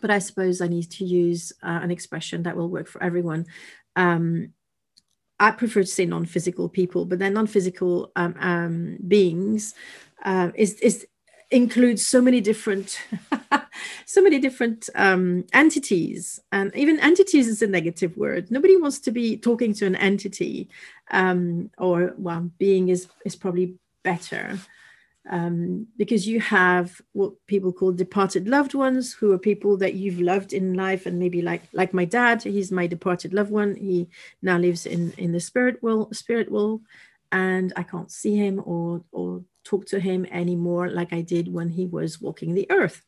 But 0.00 0.10
I 0.10 0.18
suppose 0.18 0.60
I 0.60 0.68
need 0.68 0.90
to 0.92 1.04
use 1.04 1.52
uh, 1.62 1.80
an 1.82 1.90
expression 1.90 2.42
that 2.42 2.56
will 2.56 2.68
work 2.68 2.88
for 2.88 3.02
everyone. 3.02 3.46
Um, 3.96 4.52
I 5.38 5.50
prefer 5.50 5.80
to 5.80 5.86
say 5.86 6.06
non-physical 6.06 6.68
people, 6.68 7.04
but 7.04 7.18
then 7.18 7.34
non-physical 7.34 8.12
um, 8.16 8.34
um, 8.38 8.98
beings 9.08 9.74
uh, 10.24 10.50
is 10.54 10.74
is 10.74 11.06
includes 11.52 12.06
so 12.06 12.20
many 12.20 12.40
different 12.40 12.98
so 14.06 14.22
many 14.22 14.38
different 14.38 14.88
um, 14.94 15.44
entities. 15.52 16.40
And 16.50 16.74
even 16.74 16.98
entities 17.00 17.48
is 17.48 17.62
a 17.62 17.66
negative 17.66 18.16
word. 18.16 18.50
Nobody 18.50 18.76
wants 18.76 18.98
to 19.00 19.10
be 19.10 19.36
talking 19.36 19.74
to 19.74 19.86
an 19.86 19.96
entity 19.96 20.68
um, 21.10 21.70
or 21.78 22.14
well 22.16 22.50
being 22.58 22.88
is 22.88 23.08
is 23.24 23.36
probably 23.36 23.76
better 24.02 24.58
um, 25.30 25.86
because 25.96 26.26
you 26.26 26.40
have 26.40 27.00
what 27.12 27.32
people 27.46 27.72
call 27.72 27.92
departed 27.92 28.48
loved 28.48 28.74
ones 28.74 29.12
who 29.12 29.32
are 29.32 29.38
people 29.38 29.76
that 29.76 29.94
you've 29.94 30.20
loved 30.20 30.52
in 30.52 30.74
life. 30.74 31.06
And 31.06 31.18
maybe 31.18 31.42
like 31.42 31.62
like 31.72 31.94
my 31.94 32.04
dad 32.04 32.42
he's 32.42 32.72
my 32.72 32.86
departed 32.86 33.32
loved 33.34 33.50
one. 33.50 33.76
He 33.76 34.08
now 34.40 34.58
lives 34.58 34.86
in 34.86 35.12
in 35.18 35.32
the 35.32 35.40
spirit 35.40 35.82
world 35.82 36.16
spirit 36.16 36.50
world. 36.50 36.82
And 37.30 37.72
i 37.76 37.82
can't 37.82 38.10
see 38.10 38.36
him 38.36 38.60
or 38.64 39.04
or 39.10 39.42
talk 39.64 39.86
to 39.86 40.00
him 40.00 40.26
anymore 40.26 40.90
like 40.90 41.12
i 41.12 41.20
did 41.20 41.52
when 41.52 41.68
he 41.68 41.86
was 41.86 42.20
walking 42.20 42.54
the 42.54 42.70
earth. 42.70 43.02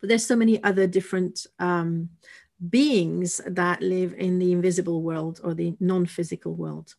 But 0.00 0.08
there's 0.08 0.26
so 0.26 0.36
many 0.36 0.62
other 0.62 0.86
different 0.86 1.46
um, 1.58 2.10
beings 2.68 3.40
that 3.46 3.82
live 3.82 4.14
in 4.14 4.38
the 4.38 4.52
invisible 4.52 5.02
world 5.02 5.40
or 5.42 5.54
the 5.54 5.74
non-physical 5.80 6.54
world. 6.54 6.94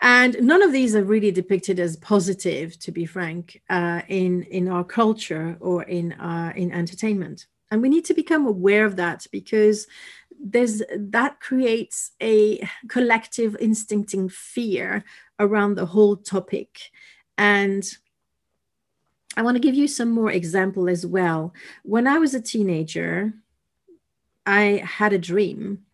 And 0.00 0.40
none 0.40 0.62
of 0.62 0.72
these 0.72 0.94
are 0.94 1.02
really 1.02 1.32
depicted 1.32 1.80
as 1.80 1.96
positive 1.96 2.78
to 2.80 2.92
be 2.92 3.04
frank 3.04 3.60
uh, 3.68 4.02
in 4.08 4.44
in 4.44 4.68
our 4.68 4.84
culture 4.84 5.56
or 5.60 5.82
in 5.82 6.12
uh, 6.12 6.52
in 6.54 6.70
entertainment. 6.70 7.46
And 7.70 7.82
we 7.82 7.88
need 7.88 8.04
to 8.06 8.14
become 8.14 8.46
aware 8.46 8.84
of 8.86 8.96
that 8.96 9.26
because 9.32 9.88
there's 10.40 10.82
that 10.96 11.40
creates 11.40 12.12
a 12.22 12.66
collective 12.88 13.56
instincting 13.60 14.28
fear 14.28 15.04
around 15.38 15.74
the 15.74 15.86
whole 15.86 16.16
topic. 16.16 16.90
And 17.36 17.84
i 19.36 19.42
want 19.42 19.54
to 19.54 19.60
give 19.60 19.74
you 19.74 19.86
some 19.86 20.10
more 20.10 20.30
example 20.30 20.88
as 20.88 21.04
well. 21.06 21.52
When 21.82 22.06
i 22.06 22.18
was 22.18 22.34
a 22.34 22.40
teenager 22.40 23.34
i 24.46 24.82
had 24.84 25.12
a 25.12 25.18
dream 25.18 25.84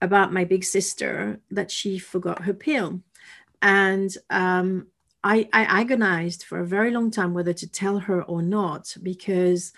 about 0.00 0.32
my 0.32 0.44
big 0.44 0.64
sister 0.64 1.40
that 1.50 1.70
she 1.70 1.98
forgot 1.98 2.42
her 2.42 2.54
pill. 2.54 3.00
And 3.62 4.10
um, 4.30 4.86
I, 5.22 5.48
I, 5.52 5.64
agonized 5.64 6.44
for 6.44 6.60
a 6.60 6.66
very 6.66 6.90
long 6.90 7.10
time 7.10 7.34
whether 7.34 7.52
to 7.52 7.70
tell 7.70 7.98
her 7.98 8.22
or 8.22 8.40
not 8.40 8.96
because 9.02 9.72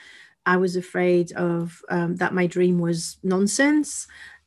I 0.46 0.56
was 0.56 0.76
afraid 0.76 1.32
of 1.32 1.82
um, 1.88 2.16
that 2.16 2.34
my 2.34 2.46
dream 2.46 2.78
was 2.78 3.18
nonsense, 3.22 4.06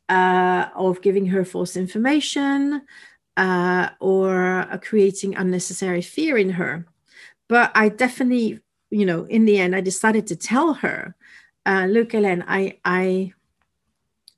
uh, 0.10 0.68
of 0.76 1.02
giving 1.02 1.28
her 1.28 1.46
false 1.46 1.76
information, 1.78 2.82
uh, 3.38 3.90
or 4.00 4.68
uh, 4.72 4.78
creating 4.82 5.36
unnecessary 5.36 6.02
fear 6.02 6.38
in 6.38 6.52
her. 6.52 6.86
But 7.48 7.72
I 7.76 7.90
definitely, 7.90 8.60
you 8.90 9.06
know, 9.06 9.26
in 9.26 9.46
the 9.46 9.60
end, 9.60 9.76
I 9.76 9.82
decided 9.82 10.28
to 10.28 10.36
tell 10.36 10.74
her, 10.76 11.16
uh, 11.66 11.88
"Look, 11.90 12.14
Ellen, 12.14 12.44
I, 12.48 12.80
I 12.86 13.34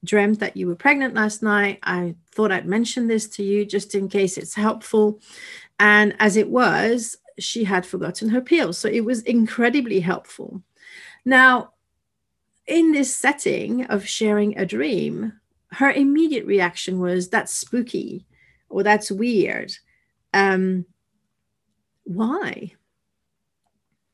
dreamt 0.03 0.39
that 0.39 0.55
you 0.55 0.67
were 0.67 0.75
pregnant 0.75 1.15
last 1.15 1.41
night. 1.41 1.79
I 1.83 2.15
thought 2.31 2.51
I'd 2.51 2.67
mention 2.67 3.07
this 3.07 3.27
to 3.29 3.43
you 3.43 3.65
just 3.65 3.95
in 3.95 4.09
case 4.09 4.37
it's 4.37 4.55
helpful." 4.55 5.19
And 5.79 6.15
as 6.19 6.37
it 6.37 6.49
was, 6.49 7.17
she 7.39 7.65
had 7.65 7.85
forgotten 7.85 8.29
her 8.29 8.41
pills, 8.41 8.77
so 8.77 8.89
it 8.89 9.05
was 9.05 9.21
incredibly 9.21 9.99
helpful. 9.99 10.63
Now, 11.27 11.73
in 12.67 12.93
this 12.93 13.13
setting 13.13 13.83
of 13.87 14.07
sharing 14.07 14.57
a 14.57 14.65
dream, 14.65 15.33
her 15.71 15.91
immediate 15.91 16.45
reaction 16.45 17.01
was, 17.01 17.27
That's 17.27 17.53
spooky 17.53 18.25
or 18.69 18.81
that's 18.81 19.11
weird. 19.11 19.73
Um, 20.33 20.85
why? 22.05 22.75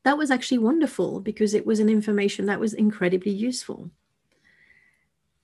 That 0.02 0.18
was 0.18 0.32
actually 0.32 0.58
wonderful 0.58 1.20
because 1.20 1.54
it 1.54 1.64
was 1.64 1.78
an 1.78 1.88
information 1.88 2.46
that 2.46 2.58
was 2.58 2.74
incredibly 2.74 3.30
useful. 3.30 3.92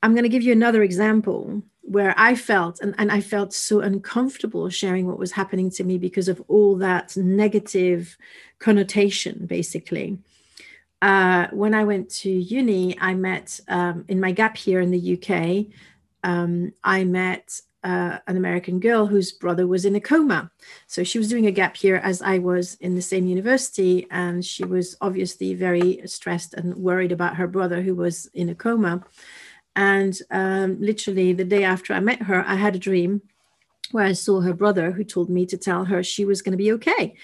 I'm 0.03 0.15
going 0.15 0.25
to 0.25 0.29
give 0.29 0.43
you 0.43 0.51
another 0.51 0.83
example 0.83 1.63
where 1.83 2.15
I 2.17 2.35
felt, 2.35 2.81
and, 2.81 2.97
and 2.99 3.13
I 3.13 3.21
felt 3.21 3.55
so 3.55 3.79
uncomfortable 3.79 4.69
sharing 4.71 5.07
what 5.07 5.21
was 5.21 5.31
happening 5.31 5.71
to 5.71 5.85
me 5.85 5.99
because 5.99 6.27
of 6.27 6.43
all 6.49 6.75
that 6.79 7.17
negative 7.17 8.19
connotation, 8.59 9.47
basically 9.47 10.19
uh, 11.03 11.47
when 11.53 11.75
I 11.75 11.85
went 11.85 12.11
to 12.11 12.31
uni, 12.31 12.99
I 13.01 13.15
met 13.15 13.59
um, 13.69 14.05
in 14.09 14.21
my 14.21 14.33
gap 14.33 14.57
here 14.57 14.81
in 14.81 14.91
the 14.91 15.17
UK. 15.17 15.67
Um, 16.23 16.73
I 16.85 17.05
met 17.05 17.61
uh, 17.83 18.19
an 18.27 18.37
American 18.37 18.79
girl 18.79 19.07
whose 19.07 19.33
brother 19.33 19.67
was 19.67 19.85
in 19.87 19.97
a 19.97 20.01
coma. 20.01 20.51
So 20.87 21.03
she 21.03 21.19
was 21.19 21.29
doing 21.29 21.47
a 21.47 21.53
gap 21.53 21.83
year 21.83 21.97
as 21.97 22.21
I 22.21 22.39
was 22.39 22.75
in 22.77 22.95
the 22.95 23.03
same 23.03 23.27
university, 23.27 24.07
and 24.11 24.45
she 24.45 24.65
was 24.65 24.97
obviously 25.01 25.55
very 25.55 26.03
stressed 26.05 26.55
and 26.55 26.75
worried 26.75 27.13
about 27.13 27.37
her 27.37 27.47
brother 27.47 27.81
who 27.81 27.95
was 27.95 28.27
in 28.35 28.51
a 28.51 28.55
coma. 28.55 29.03
And 29.77 30.19
um, 30.31 30.79
literally 30.81 31.33
the 31.33 31.45
day 31.45 31.65
after 31.65 31.95
I 31.95 32.01
met 32.01 32.23
her, 32.23 32.45
I 32.47 32.57
had 32.57 32.75
a 32.75 32.81
dream 32.81 33.23
where 33.93 34.05
I 34.05 34.13
saw 34.13 34.41
her 34.41 34.53
brother 34.53 34.93
who 34.93 35.05
told 35.05 35.31
me 35.31 35.47
to 35.47 35.57
tell 35.57 35.85
her 35.85 36.03
she 36.03 36.25
was 36.25 36.43
going 36.43 36.53
to 36.53 36.59
be 36.59 36.73
okay. 36.73 37.15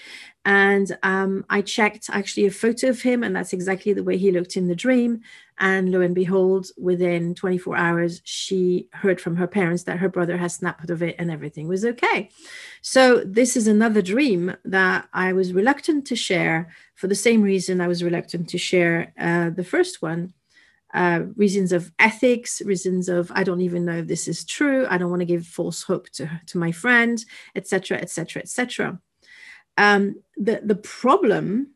And 0.47 0.97
um, 1.03 1.45
I 1.49 1.61
checked 1.61 2.09
actually 2.09 2.45
a 2.45 2.51
photo 2.51 2.87
of 2.87 3.01
him, 3.01 3.21
and 3.21 3.35
that's 3.35 3.51
exactly 3.51 3.91
the 3.91 4.03
way 4.03 4.15
he 4.17 4.31
looked 4.31 4.55
in 4.55 4.69
the 4.69 4.75
dream. 4.77 5.19
And 5.59 5.91
lo 5.91 5.99
and 5.99 6.15
behold, 6.15 6.67
within 6.77 7.35
24 7.35 7.75
hours, 7.75 8.21
she 8.23 8.87
heard 8.93 9.19
from 9.19 9.35
her 9.35 9.45
parents 9.45 9.83
that 9.83 9.97
her 9.97 10.07
brother 10.07 10.37
has 10.37 10.55
snapped 10.55 10.89
of 10.89 11.03
it 11.03 11.17
and 11.19 11.29
everything 11.29 11.67
was 11.67 11.83
okay. 11.83 12.29
So, 12.81 13.25
this 13.25 13.57
is 13.57 13.67
another 13.67 14.01
dream 14.01 14.55
that 14.63 15.09
I 15.11 15.33
was 15.33 15.51
reluctant 15.51 16.07
to 16.07 16.15
share 16.15 16.69
for 16.95 17.07
the 17.07 17.15
same 17.15 17.41
reason 17.41 17.81
I 17.81 17.89
was 17.89 18.01
reluctant 18.01 18.47
to 18.47 18.57
share 18.57 19.11
uh, 19.19 19.49
the 19.49 19.65
first 19.65 20.01
one. 20.01 20.33
Uh, 20.93 21.23
reasons 21.35 21.73
of 21.73 21.91
ethics, 21.99 22.61
reasons 22.61 23.09
of 23.09 23.29
I 23.35 23.43
don't 23.43 23.59
even 23.59 23.83
know 23.83 23.97
if 23.97 24.07
this 24.07 24.29
is 24.29 24.45
true. 24.45 24.87
I 24.89 24.97
don't 24.97 25.09
want 25.09 25.19
to 25.19 25.25
give 25.25 25.45
false 25.45 25.83
hope 25.83 26.09
to, 26.11 26.39
to 26.45 26.57
my 26.57 26.71
friend, 26.71 27.21
etc., 27.53 27.97
etc., 27.97 28.43
etc. 28.43 29.01
Um, 29.77 30.21
the, 30.35 30.61
the 30.63 30.75
problem 30.75 31.69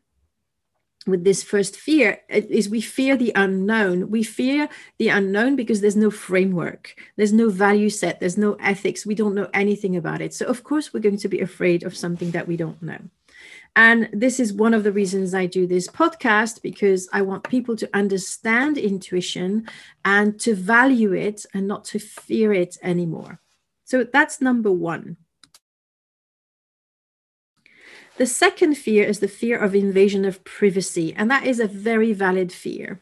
with 1.06 1.24
this 1.24 1.42
first 1.42 1.76
fear 1.76 2.20
is 2.28 2.68
we 2.68 2.80
fear 2.80 3.16
the 3.16 3.32
unknown. 3.34 4.10
We 4.10 4.22
fear 4.22 4.68
the 4.98 5.08
unknown 5.08 5.56
because 5.56 5.80
there's 5.80 5.96
no 5.96 6.10
framework, 6.10 6.94
there's 7.16 7.32
no 7.32 7.48
value 7.48 7.90
set, 7.90 8.20
there's 8.20 8.38
no 8.38 8.54
ethics. 8.54 9.06
We 9.06 9.14
don't 9.14 9.34
know 9.34 9.48
anything 9.52 9.96
about 9.96 10.20
it. 10.20 10.32
So, 10.34 10.46
of 10.46 10.62
course, 10.62 10.92
we're 10.92 11.00
going 11.00 11.18
to 11.18 11.28
be 11.28 11.40
afraid 11.40 11.82
of 11.82 11.96
something 11.96 12.30
that 12.32 12.46
we 12.46 12.56
don't 12.56 12.80
know. 12.82 12.98
And 13.74 14.10
this 14.12 14.38
is 14.38 14.52
one 14.52 14.74
of 14.74 14.84
the 14.84 14.92
reasons 14.92 15.34
I 15.34 15.46
do 15.46 15.66
this 15.66 15.88
podcast 15.88 16.62
because 16.62 17.08
I 17.12 17.22
want 17.22 17.48
people 17.48 17.74
to 17.76 17.88
understand 17.94 18.76
intuition 18.76 19.66
and 20.04 20.38
to 20.40 20.54
value 20.54 21.14
it 21.14 21.46
and 21.54 21.66
not 21.66 21.84
to 21.86 21.98
fear 21.98 22.52
it 22.52 22.76
anymore. 22.82 23.40
So, 23.84 24.04
that's 24.04 24.40
number 24.40 24.70
one. 24.70 25.16
The 28.22 28.26
second 28.26 28.76
fear 28.76 29.02
is 29.02 29.18
the 29.18 29.26
fear 29.26 29.58
of 29.58 29.74
invasion 29.74 30.24
of 30.24 30.44
privacy, 30.44 31.12
and 31.12 31.28
that 31.28 31.44
is 31.44 31.58
a 31.58 31.66
very 31.66 32.12
valid 32.12 32.52
fear. 32.52 33.00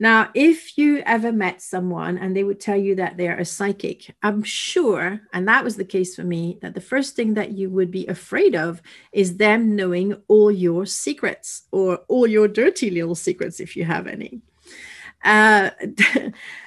Now, 0.00 0.30
if 0.32 0.78
you 0.78 1.02
ever 1.04 1.32
met 1.32 1.60
someone 1.60 2.16
and 2.16 2.34
they 2.34 2.44
would 2.44 2.60
tell 2.60 2.78
you 2.78 2.94
that 2.94 3.18
they're 3.18 3.36
a 3.36 3.44
psychic, 3.44 4.14
I'm 4.22 4.42
sure, 4.42 5.20
and 5.34 5.46
that 5.48 5.64
was 5.64 5.76
the 5.76 5.84
case 5.84 6.16
for 6.16 6.24
me, 6.24 6.58
that 6.62 6.72
the 6.72 6.80
first 6.80 7.14
thing 7.14 7.34
that 7.34 7.50
you 7.50 7.68
would 7.68 7.90
be 7.90 8.06
afraid 8.06 8.56
of 8.56 8.80
is 9.12 9.36
them 9.36 9.76
knowing 9.76 10.16
all 10.28 10.50
your 10.50 10.86
secrets 10.86 11.64
or 11.70 11.98
all 12.08 12.26
your 12.26 12.48
dirty 12.48 12.88
little 12.88 13.14
secrets, 13.14 13.60
if 13.60 13.76
you 13.76 13.84
have 13.84 14.06
any. 14.06 14.40
Uh, 15.22 15.72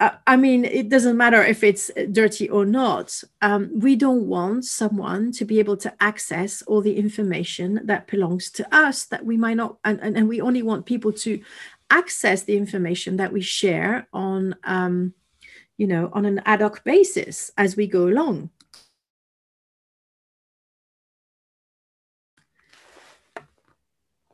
I 0.00 0.36
mean, 0.36 0.64
it 0.64 0.88
doesn't 0.88 1.18
matter 1.18 1.44
if 1.44 1.62
it's 1.62 1.90
dirty 2.10 2.48
or 2.48 2.64
not. 2.64 3.22
Um, 3.42 3.70
we 3.74 3.96
don't 3.96 4.26
want 4.26 4.64
someone 4.64 5.30
to 5.32 5.44
be 5.44 5.58
able 5.58 5.76
to 5.76 5.92
access 6.00 6.62
all 6.62 6.80
the 6.80 6.96
information 6.96 7.80
that 7.84 8.06
belongs 8.06 8.50
to 8.52 8.74
us 8.74 9.04
that 9.06 9.26
we 9.26 9.36
might 9.36 9.58
not, 9.58 9.76
and, 9.84 10.00
and, 10.00 10.16
and 10.16 10.26
we 10.26 10.40
only 10.40 10.62
want 10.62 10.86
people 10.86 11.12
to 11.12 11.42
access 11.90 12.44
the 12.44 12.56
information 12.56 13.18
that 13.18 13.30
we 13.30 13.42
share 13.42 14.08
on, 14.14 14.56
um, 14.64 15.12
you 15.76 15.86
know, 15.86 16.08
on 16.14 16.24
an 16.24 16.40
ad 16.46 16.62
hoc 16.62 16.82
basis 16.82 17.50
as 17.58 17.76
we 17.76 17.86
go 17.86 18.08
along. 18.08 18.48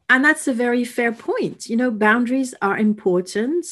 And 0.08 0.24
that's 0.24 0.46
a 0.46 0.54
very 0.54 0.84
fair 0.84 1.10
point. 1.10 1.68
You 1.68 1.76
know, 1.76 1.90
boundaries 1.90 2.54
are 2.62 2.78
important 2.78 3.66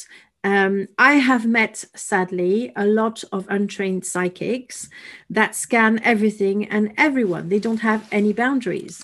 um, 0.45 0.87
I 0.99 1.13
have 1.13 1.47
met, 1.47 1.83
sadly, 1.95 2.71
a 2.75 2.85
lot 2.85 3.23
of 3.31 3.47
untrained 3.49 4.05
psychics 4.05 4.87
that 5.27 5.55
scan 5.55 5.99
everything 6.03 6.65
and 6.69 6.93
everyone. 6.97 7.49
They 7.49 7.57
don't 7.57 7.79
have 7.79 8.07
any 8.11 8.31
boundaries. 8.31 9.03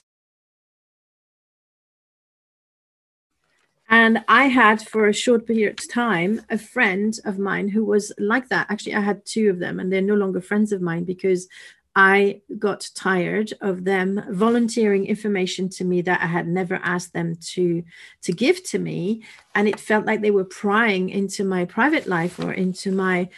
And 3.90 4.24
I 4.28 4.46
had, 4.46 4.88
for 4.88 5.08
a 5.08 5.14
short 5.14 5.48
period 5.48 5.80
of 5.80 5.92
time, 5.92 6.42
a 6.52 6.60
friend 6.60 7.20
of 7.26 7.40
mine 7.40 7.70
who 7.70 7.86
was 7.86 8.14
like 8.20 8.48
that. 8.50 8.68
Actually, 8.70 8.94
I 8.94 9.02
had 9.02 9.26
two 9.26 9.50
of 9.50 9.58
them, 9.58 9.80
and 9.80 9.92
they're 9.92 10.00
no 10.00 10.14
longer 10.14 10.42
friends 10.42 10.72
of 10.72 10.80
mine 10.80 11.06
because 11.06 11.48
I 11.96 12.42
got 12.58 12.90
tired 12.96 13.54
of 13.60 13.84
them 13.84 14.24
volunteering 14.30 15.06
information 15.06 15.68
to 15.70 15.84
me 15.84 16.02
that 16.04 16.22
I 16.22 16.28
had 16.28 16.48
never 16.48 16.76
asked 16.76 17.14
them 17.14 17.36
to 17.54 17.84
to 18.22 18.32
give 18.32 18.64
to 18.70 18.80
me, 18.80 19.24
and 19.56 19.68
it 19.68 19.80
felt 19.80 20.06
like 20.06 20.22
they 20.22 20.32
were 20.32 20.46
prying 20.46 21.10
into 21.10 21.44
my 21.44 21.66
private 21.66 22.08
life 22.08 22.40
or 22.40 22.54
into 22.54 22.92
my 22.92 23.30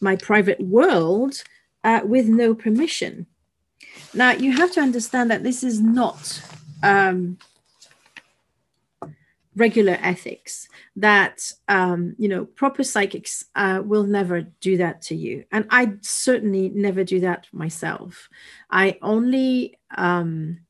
my 0.00 0.16
private 0.16 0.60
world 0.60 1.42
uh, 1.84 2.00
with 2.04 2.26
no 2.26 2.54
permission. 2.54 3.26
Now 4.12 4.32
you 4.32 4.52
have 4.52 4.72
to 4.72 4.80
understand 4.80 5.30
that 5.30 5.42
this 5.42 5.62
is 5.62 5.80
not 5.80 6.42
um, 6.82 7.38
regular 9.54 9.98
ethics 10.00 10.68
that 10.96 11.52
um, 11.68 12.14
you 12.18 12.28
know 12.28 12.44
proper 12.44 12.82
psychics 12.82 13.44
uh, 13.54 13.82
will 13.84 14.04
never 14.04 14.42
do 14.60 14.76
that 14.78 15.02
to 15.02 15.14
you. 15.14 15.44
And 15.52 15.66
i 15.70 15.92
certainly 16.00 16.70
never 16.70 17.04
do 17.04 17.20
that 17.20 17.46
myself. 17.52 18.28
I 18.70 18.98
only 19.02 19.78
um, 19.96 20.60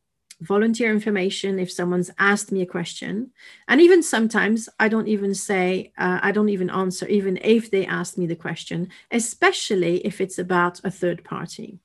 volunteer 0.41 0.91
information 0.91 1.61
if 1.61 1.71
someone's 1.71 2.11
asked 2.19 2.51
me 2.51 2.63
a 2.63 2.67
question. 2.67 3.31
And 3.69 3.81
even 3.81 4.03
sometimes 4.03 4.69
i 4.81 4.89
don't 4.89 5.09
even 5.09 5.35
say 5.35 5.93
uh, 5.99 6.19
i 6.23 6.33
don't 6.33 6.49
even 6.49 6.71
answer 6.71 7.07
even 7.07 7.39
if 7.43 7.71
they 7.71 7.87
ask 7.87 8.19
me 8.19 8.27
the 8.27 8.37
question 8.37 8.89
especially 9.11 9.99
if 10.07 10.21
it's 10.21 10.39
about 10.39 10.81
a 10.85 10.91
third 10.91 11.23
party. 11.23 11.79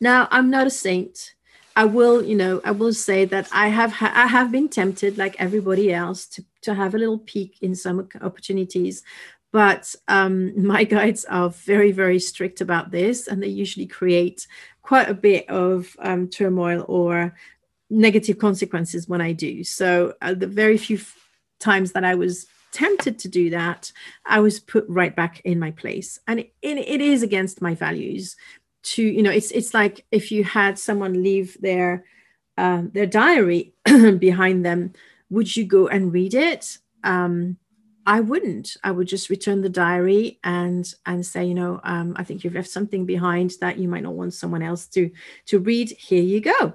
Now 0.00 0.28
i'm 0.30 0.50
not 0.50 0.66
a 0.66 0.70
saint 0.70 1.34
I 1.78 1.84
will, 1.84 2.24
you 2.24 2.34
know, 2.34 2.60
I 2.64 2.72
will 2.72 2.92
say 2.92 3.24
that 3.26 3.48
I 3.52 3.68
have 3.68 3.92
ha- 3.92 4.12
I 4.12 4.26
have 4.26 4.50
been 4.50 4.68
tempted, 4.68 5.16
like 5.16 5.36
everybody 5.38 5.94
else, 5.94 6.26
to 6.30 6.44
to 6.62 6.74
have 6.74 6.92
a 6.92 6.98
little 6.98 7.20
peek 7.20 7.62
in 7.62 7.76
some 7.76 8.08
opportunities, 8.20 9.04
but 9.52 9.94
um, 10.08 10.60
my 10.74 10.82
guides 10.82 11.24
are 11.26 11.50
very 11.50 11.92
very 11.92 12.18
strict 12.18 12.60
about 12.60 12.90
this, 12.90 13.28
and 13.28 13.40
they 13.40 13.46
usually 13.62 13.86
create 13.86 14.48
quite 14.82 15.08
a 15.08 15.14
bit 15.14 15.48
of 15.48 15.94
um, 16.00 16.26
turmoil 16.28 16.84
or 16.88 17.36
negative 17.88 18.38
consequences 18.38 19.08
when 19.08 19.20
I 19.20 19.30
do. 19.30 19.62
So 19.62 20.14
uh, 20.20 20.34
the 20.34 20.48
very 20.48 20.78
few 20.78 20.96
f- 20.96 21.16
times 21.60 21.92
that 21.92 22.04
I 22.04 22.16
was 22.16 22.46
tempted 22.72 23.20
to 23.20 23.28
do 23.28 23.50
that, 23.50 23.92
I 24.26 24.40
was 24.40 24.58
put 24.58 24.84
right 24.88 25.14
back 25.14 25.40
in 25.44 25.60
my 25.60 25.70
place, 25.70 26.18
and 26.26 26.40
it, 26.40 26.52
it 26.60 27.00
is 27.00 27.22
against 27.22 27.62
my 27.62 27.76
values 27.76 28.36
to 28.82 29.02
you 29.02 29.22
know 29.22 29.30
it's 29.30 29.50
it's 29.50 29.74
like 29.74 30.04
if 30.10 30.30
you 30.30 30.44
had 30.44 30.78
someone 30.78 31.22
leave 31.22 31.56
their 31.60 32.04
um, 32.56 32.90
their 32.92 33.06
diary 33.06 33.74
behind 34.18 34.64
them 34.64 34.92
would 35.30 35.56
you 35.56 35.64
go 35.64 35.88
and 35.88 36.12
read 36.12 36.34
it? 36.34 36.78
Um, 37.04 37.58
I 38.06 38.20
wouldn't. 38.20 38.76
I 38.82 38.90
would 38.90 39.06
just 39.06 39.28
return 39.28 39.60
the 39.60 39.68
diary 39.68 40.38
and 40.42 40.90
and 41.04 41.24
say, 41.24 41.44
you 41.44 41.54
know, 41.54 41.80
um, 41.84 42.14
I 42.16 42.24
think 42.24 42.42
you've 42.42 42.54
left 42.54 42.70
something 42.70 43.04
behind 43.04 43.52
that 43.60 43.78
you 43.78 43.88
might 43.88 44.02
not 44.02 44.14
want 44.14 44.34
someone 44.34 44.62
else 44.62 44.86
to 44.88 45.10
to 45.46 45.58
read. 45.58 45.90
Here 45.90 46.22
you 46.22 46.40
go. 46.40 46.74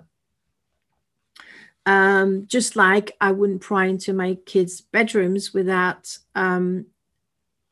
Um, 1.86 2.46
just 2.48 2.76
like 2.76 3.18
I 3.20 3.32
wouldn't 3.32 3.62
pry 3.62 3.88
into 3.88 4.13
my 4.13 4.36
kids' 4.46 4.80
bedrooms 4.80 5.54
without, 5.54 6.18
um, 6.34 6.86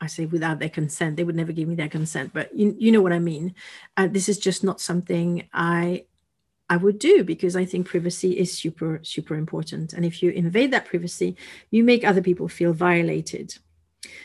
I 0.02 0.08
say 0.08 0.26
without 0.26 0.58
their 0.58 0.68
consent. 0.68 1.16
They 1.16 1.22
would 1.22 1.36
never 1.36 1.52
give 1.52 1.68
me 1.68 1.76
their 1.76 1.88
consent, 1.88 2.32
but 2.34 2.52
you, 2.54 2.74
you 2.76 2.90
know 2.90 3.00
what 3.00 3.12
I 3.12 3.20
mean. 3.20 3.54
Uh, 3.96 4.08
this 4.08 4.28
is 4.28 4.36
just 4.36 4.64
not 4.64 4.80
something 4.80 5.48
I 5.54 6.06
I 6.68 6.76
would 6.76 6.98
do 6.98 7.22
because 7.22 7.54
I 7.54 7.64
think 7.64 7.86
privacy 7.86 8.38
is 8.38 8.56
super, 8.56 8.98
super 9.02 9.34
important. 9.34 9.92
And 9.92 10.04
if 10.04 10.22
you 10.22 10.30
invade 10.30 10.72
that 10.72 10.86
privacy, 10.86 11.36
you 11.70 11.84
make 11.84 12.02
other 12.02 12.22
people 12.22 12.48
feel 12.48 12.72
violated. 12.72 13.58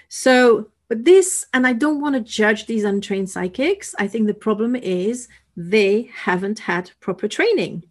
So, 0.08 0.70
but 0.88 1.04
this, 1.04 1.46
and 1.54 1.68
I 1.68 1.74
don't 1.74 2.00
want 2.00 2.16
to 2.16 2.22
judge 2.22 2.66
these 2.66 2.86
untrained 2.86 3.30
psychics. 3.30 3.94
I 4.00 4.08
think 4.08 4.28
the 4.28 4.34
problem 4.34 4.78
is 4.78 5.28
they 5.58 6.10
haven't 6.16 6.60
had 6.60 6.92
proper 7.02 7.28
training. 7.28 7.84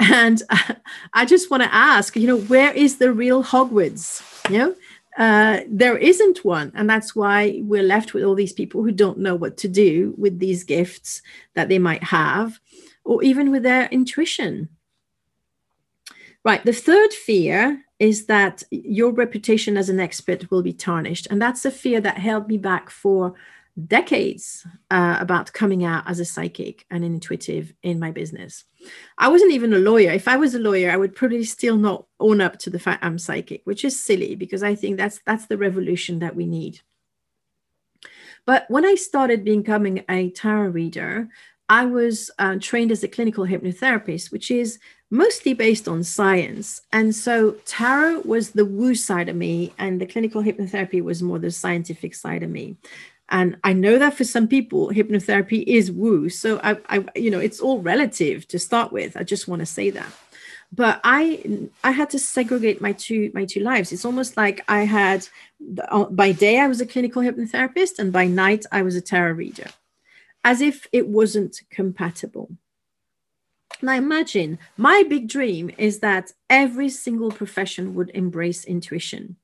And 0.00 0.42
I 1.12 1.24
just 1.24 1.50
want 1.50 1.62
to 1.62 1.72
ask, 1.72 2.16
you 2.16 2.26
know, 2.26 2.40
where 2.40 2.72
is 2.72 2.98
the 2.98 3.12
real 3.12 3.44
Hogwarts? 3.44 4.50
You 4.50 4.58
know, 4.58 4.74
uh, 5.16 5.60
there 5.68 5.96
isn't 5.96 6.44
one. 6.44 6.72
And 6.74 6.88
that's 6.88 7.14
why 7.14 7.60
we're 7.62 7.82
left 7.82 8.14
with 8.14 8.24
all 8.24 8.34
these 8.34 8.52
people 8.52 8.82
who 8.82 8.92
don't 8.92 9.18
know 9.18 9.34
what 9.34 9.56
to 9.58 9.68
do 9.68 10.14
with 10.16 10.38
these 10.38 10.64
gifts 10.64 11.22
that 11.54 11.68
they 11.68 11.78
might 11.78 12.02
have 12.02 12.58
or 13.04 13.22
even 13.22 13.50
with 13.50 13.62
their 13.62 13.86
intuition. 13.86 14.68
Right. 16.44 16.64
The 16.64 16.72
third 16.72 17.12
fear 17.12 17.82
is 17.98 18.26
that 18.26 18.62
your 18.70 19.12
reputation 19.12 19.76
as 19.76 19.88
an 19.88 20.00
expert 20.00 20.50
will 20.50 20.62
be 20.62 20.72
tarnished. 20.72 21.26
And 21.30 21.40
that's 21.40 21.64
a 21.64 21.70
fear 21.70 22.00
that 22.00 22.18
held 22.18 22.48
me 22.48 22.58
back 22.58 22.90
for 22.90 23.34
decades 23.86 24.66
uh, 24.90 25.16
about 25.18 25.52
coming 25.52 25.84
out 25.84 26.08
as 26.08 26.20
a 26.20 26.24
psychic 26.24 26.86
and 26.90 27.04
intuitive 27.04 27.74
in 27.82 27.98
my 27.98 28.10
business. 28.10 28.64
I 29.18 29.28
wasn't 29.28 29.52
even 29.52 29.72
a 29.72 29.78
lawyer. 29.78 30.12
If 30.12 30.28
I 30.28 30.36
was 30.36 30.54
a 30.54 30.60
lawyer, 30.60 30.90
I 30.90 30.96
would 30.96 31.16
probably 31.16 31.44
still 31.44 31.76
not 31.76 32.06
own 32.20 32.40
up 32.40 32.58
to 32.60 32.70
the 32.70 32.78
fact 32.78 33.04
I'm 33.04 33.18
psychic, 33.18 33.62
which 33.64 33.84
is 33.84 33.98
silly 33.98 34.36
because 34.36 34.62
I 34.62 34.74
think 34.74 34.96
that's 34.96 35.20
that's 35.26 35.46
the 35.46 35.58
revolution 35.58 36.20
that 36.20 36.36
we 36.36 36.46
need. 36.46 36.80
But 38.46 38.66
when 38.68 38.84
I 38.84 38.94
started 38.94 39.44
becoming 39.44 40.04
a 40.08 40.30
tarot 40.30 40.68
reader, 40.68 41.28
I 41.68 41.86
was 41.86 42.30
uh, 42.38 42.56
trained 42.60 42.92
as 42.92 43.02
a 43.02 43.08
clinical 43.08 43.46
hypnotherapist, 43.46 44.30
which 44.30 44.50
is 44.50 44.78
mostly 45.10 45.54
based 45.54 45.88
on 45.88 46.04
science. 46.04 46.82
And 46.92 47.14
so 47.14 47.52
tarot 47.64 48.20
was 48.20 48.50
the 48.50 48.66
woo 48.66 48.94
side 48.94 49.28
of 49.28 49.36
me, 49.36 49.72
and 49.78 50.00
the 50.00 50.06
clinical 50.06 50.42
hypnotherapy 50.42 51.02
was 51.02 51.22
more 51.22 51.38
the 51.38 51.50
scientific 51.50 52.14
side 52.14 52.42
of 52.42 52.50
me. 52.50 52.76
And 53.28 53.56
I 53.64 53.72
know 53.72 53.98
that 53.98 54.14
for 54.14 54.24
some 54.24 54.48
people, 54.48 54.90
hypnotherapy 54.90 55.64
is 55.66 55.90
woo. 55.90 56.28
So 56.28 56.60
I, 56.62 56.76
I 56.88 57.04
you 57.16 57.30
know, 57.30 57.40
it's 57.40 57.60
all 57.60 57.80
relative 57.80 58.46
to 58.48 58.58
start 58.58 58.92
with. 58.92 59.16
I 59.16 59.22
just 59.22 59.48
want 59.48 59.60
to 59.60 59.66
say 59.66 59.90
that. 59.90 60.12
But 60.72 61.00
I, 61.04 61.68
I 61.82 61.92
had 61.92 62.10
to 62.10 62.18
segregate 62.18 62.80
my 62.80 62.92
two 62.92 63.30
my 63.32 63.44
two 63.44 63.60
lives. 63.60 63.92
It's 63.92 64.04
almost 64.04 64.36
like 64.36 64.62
I 64.68 64.80
had, 64.82 65.28
uh, 65.88 66.04
by 66.04 66.32
day 66.32 66.58
I 66.58 66.66
was 66.66 66.80
a 66.80 66.86
clinical 66.86 67.22
hypnotherapist, 67.22 67.98
and 67.98 68.12
by 68.12 68.26
night 68.26 68.64
I 68.72 68.82
was 68.82 68.96
a 68.96 69.00
tarot 69.00 69.32
reader 69.32 69.70
as 70.44 70.60
if 70.60 70.86
it 70.92 71.08
wasn't 71.08 71.62
compatible. 71.70 72.50
Now, 73.82 73.94
imagine 73.94 74.58
my 74.76 75.02
big 75.02 75.28
dream 75.28 75.70
is 75.76 76.00
that 76.00 76.32
every 76.48 76.88
single 76.88 77.30
profession 77.30 77.94
would 77.94 78.10
embrace 78.14 78.64
intuition. 78.64 79.36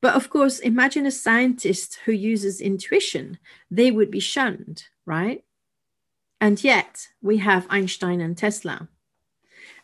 But 0.00 0.14
of 0.14 0.30
course, 0.30 0.58
imagine 0.58 1.06
a 1.06 1.10
scientist 1.10 1.98
who 2.04 2.12
uses 2.12 2.60
intuition, 2.60 3.38
they 3.70 3.90
would 3.90 4.10
be 4.10 4.20
shunned, 4.20 4.84
right? 5.06 5.44
And 6.40 6.62
yet, 6.62 7.08
we 7.22 7.38
have 7.38 7.66
Einstein 7.70 8.20
and 8.20 8.36
Tesla. 8.36 8.88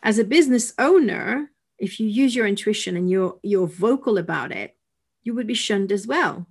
As 0.03 0.19
a 0.19 0.23
business 0.23 0.73
owner, 0.77 1.51
if 1.77 1.99
you 1.99 2.07
use 2.07 2.35
your 2.35 2.47
intuition 2.47 2.95
and 2.95 3.09
you're, 3.09 3.39
you're 3.41 3.67
vocal 3.67 4.17
about 4.17 4.51
it, 4.51 4.75
you 5.23 5.33
would 5.33 5.47
be 5.47 5.53
shunned 5.53 5.91
as 5.91 6.05
well. 6.05 6.47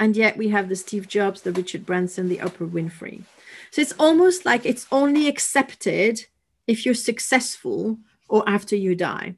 And 0.00 0.16
yet, 0.16 0.36
we 0.36 0.48
have 0.48 0.68
the 0.68 0.76
Steve 0.76 1.08
Jobs, 1.08 1.42
the 1.42 1.52
Richard 1.52 1.86
Branson, 1.86 2.28
the 2.28 2.38
Oprah 2.38 2.70
Winfrey. 2.70 3.22
So 3.70 3.82
it's 3.82 3.94
almost 3.98 4.44
like 4.44 4.64
it's 4.64 4.86
only 4.90 5.28
accepted 5.28 6.26
if 6.68 6.86
you're 6.86 6.94
successful 6.94 7.98
or 8.28 8.48
after 8.48 8.76
you 8.76 8.94
die. 8.94 9.34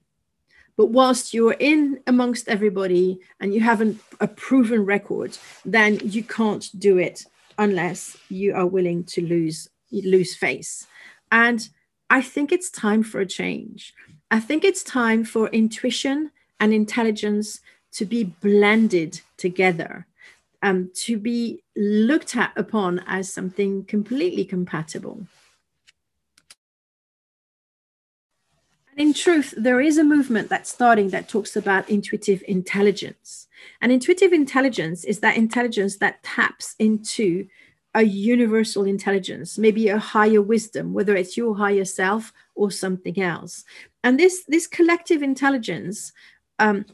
But 0.76 0.86
whilst 0.86 1.32
you're 1.32 1.56
in 1.58 2.00
amongst 2.06 2.48
everybody 2.48 3.20
and 3.40 3.54
you 3.54 3.60
haven't 3.60 4.00
a 4.20 4.28
proven 4.28 4.84
record, 4.84 5.38
then 5.64 6.00
you 6.04 6.22
can't 6.22 6.68
do 6.78 6.98
it 6.98 7.24
unless 7.56 8.16
you 8.28 8.54
are 8.54 8.66
willing 8.66 9.04
to 9.04 9.22
lose 9.22 9.68
lose 9.90 10.34
face. 10.34 10.86
And 11.32 11.68
I 12.08 12.22
think 12.22 12.52
it's 12.52 12.70
time 12.70 13.02
for 13.02 13.20
a 13.20 13.26
change. 13.26 13.94
I 14.30 14.40
think 14.40 14.64
it's 14.64 14.82
time 14.82 15.24
for 15.24 15.48
intuition 15.48 16.30
and 16.60 16.72
intelligence 16.72 17.60
to 17.92 18.04
be 18.04 18.24
blended 18.24 19.20
together 19.36 20.06
um, 20.62 20.90
to 20.94 21.18
be 21.18 21.62
looked 21.76 22.36
at 22.36 22.52
upon 22.56 23.00
as 23.06 23.32
something 23.32 23.84
completely 23.84 24.44
compatible. 24.44 25.26
And 28.90 29.08
in 29.08 29.14
truth, 29.14 29.54
there 29.56 29.80
is 29.80 29.98
a 29.98 30.04
movement 30.04 30.48
that's 30.48 30.70
starting 30.70 31.10
that 31.10 31.28
talks 31.28 31.56
about 31.56 31.88
intuitive 31.88 32.42
intelligence. 32.48 33.48
And 33.80 33.92
intuitive 33.92 34.32
intelligence 34.32 35.04
is 35.04 35.20
that 35.20 35.36
intelligence 35.36 35.96
that 35.98 36.22
taps 36.22 36.74
into 36.78 37.46
a 37.94 38.02
universal 38.02 38.84
intelligence, 38.84 39.58
maybe 39.58 39.88
a 39.88 39.98
higher 39.98 40.40
wisdom, 40.40 40.92
whether 40.92 41.16
it's 41.16 41.36
your 41.36 41.56
higher 41.56 41.84
self 41.84 42.32
or 42.54 42.70
something 42.70 43.20
else. 43.20 43.64
And 44.04 44.18
this, 44.18 44.44
this 44.46 44.66
collective 44.66 45.22
intelligence 45.22 46.12
um, 46.60 46.84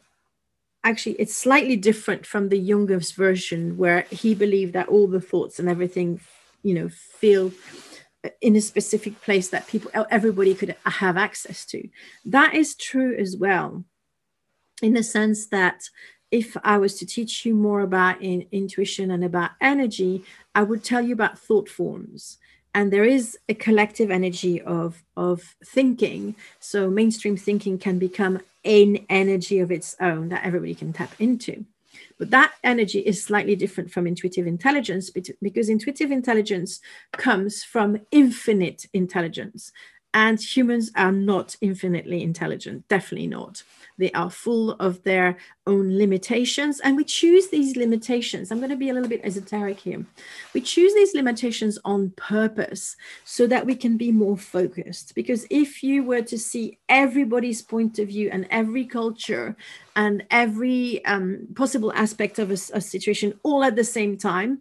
actually 0.87 1.17
it's 1.17 1.35
slightly 1.35 1.77
different 1.77 2.25
from 2.25 2.49
the 2.49 2.59
Jung's 2.59 3.11
version 3.11 3.77
where 3.77 4.03
he 4.11 4.35
believed 4.35 4.73
that 4.73 4.89
all 4.89 5.09
the 5.09 5.21
thoughts 5.21 5.59
and 5.59 5.69
everything, 5.69 6.21
you 6.63 6.73
know, 6.73 6.89
feel 6.89 7.53
in 8.41 8.57
a 8.57 8.61
specific 8.61 9.21
place 9.21 9.49
that 9.49 9.67
people 9.67 9.91
everybody 10.11 10.55
could 10.55 10.77
uh, 10.85 10.91
have 10.91 11.17
access 11.17 11.65
to. 11.67 11.89
That 12.25 12.55
is 12.55 12.75
true 12.75 13.15
as 13.17 13.37
well, 13.37 13.85
in 14.83 14.95
the 14.95 15.03
sense 15.03 15.47
that 15.47 15.89
if 16.31 16.57
I 16.65 16.79
was 16.79 16.97
to 16.99 17.07
teach 17.07 17.45
you 17.47 17.55
more 17.55 17.81
about 17.81 18.21
in, 18.21 18.47
intuition 18.51 19.11
and 19.11 19.25
about 19.25 19.53
energy, 19.61 20.25
I 20.55 20.63
would 20.63 20.83
tell 20.83 21.03
you 21.03 21.13
about 21.13 21.39
thought 21.39 21.69
forms. 21.69 22.39
And 22.75 22.93
there 22.93 23.05
is 23.05 23.39
a 23.49 23.55
collective 23.55 24.11
energy 24.11 24.61
of 24.61 25.03
of 25.17 25.57
thinking. 25.65 26.37
So 26.61 26.91
mainstream 26.91 27.37
thinking 27.37 27.79
can 27.79 27.99
become 27.99 28.41
an 28.65 29.07
energy 29.09 29.61
of 29.61 29.71
its 29.71 29.97
own 30.01 30.29
that 30.29 30.45
everybody 30.45 30.75
can 30.75 30.93
tap 30.93 31.13
into 31.19 31.65
but 32.19 32.31
that 32.31 32.53
energy 32.65 33.01
is 33.01 33.23
slightly 33.23 33.57
different 33.57 33.91
from 33.91 34.07
intuitive 34.07 34.47
intelligence 34.47 35.11
because 35.43 35.69
intuitive 35.69 36.11
intelligence 36.11 36.81
comes 37.13 37.63
from 37.63 37.99
infinite 38.11 38.87
intelligence 38.93 39.73
and 40.15 40.41
humans 40.41 40.91
are 40.97 41.13
not 41.13 41.57
infinitely 41.61 42.23
intelligent 42.23 42.87
definitely 42.89 43.27
not 43.27 43.63
they 43.99 44.11
are 44.13 44.31
full 44.31 44.73
of 44.73 45.03
their 45.03 45.37
own 45.67 45.97
limitations. 45.97 46.81
And 46.81 46.97
we 46.97 47.05
choose 47.05 47.49
these 47.49 47.77
limitations. 47.77 48.51
I'm 48.51 48.59
going 48.59 48.71
to 48.71 48.77
be 48.77 48.91
a 48.91 48.95
little 48.95 49.09
bit 49.09 49.21
esoteric 49.25 49.81
here. 49.81 50.05
We 50.55 50.61
choose 50.61 50.95
these 50.95 51.15
limitations 51.15 51.79
on 51.85 52.11
purpose 52.17 52.97
so 53.25 53.47
that 53.47 53.67
we 53.67 53.75
can 53.75 53.97
be 53.97 54.13
more 54.13 54.37
focused. 54.37 55.15
Because 55.15 55.47
if 55.51 55.83
you 55.83 56.05
were 56.05 56.23
to 56.23 56.39
see 56.39 56.79
everybody's 56.89 57.63
point 57.63 57.99
of 57.99 58.09
view 58.09 58.31
and 58.33 58.47
every 58.51 58.85
culture 58.85 59.57
and 59.95 60.25
every 60.31 61.05
um, 61.05 61.49
possible 61.55 61.93
aspect 61.95 62.39
of 62.39 62.51
a, 62.51 62.59
a 62.75 62.81
situation 62.81 63.39
all 63.43 63.65
at 63.65 63.77
the 63.77 63.85
same 63.85 64.17
time, 64.17 64.61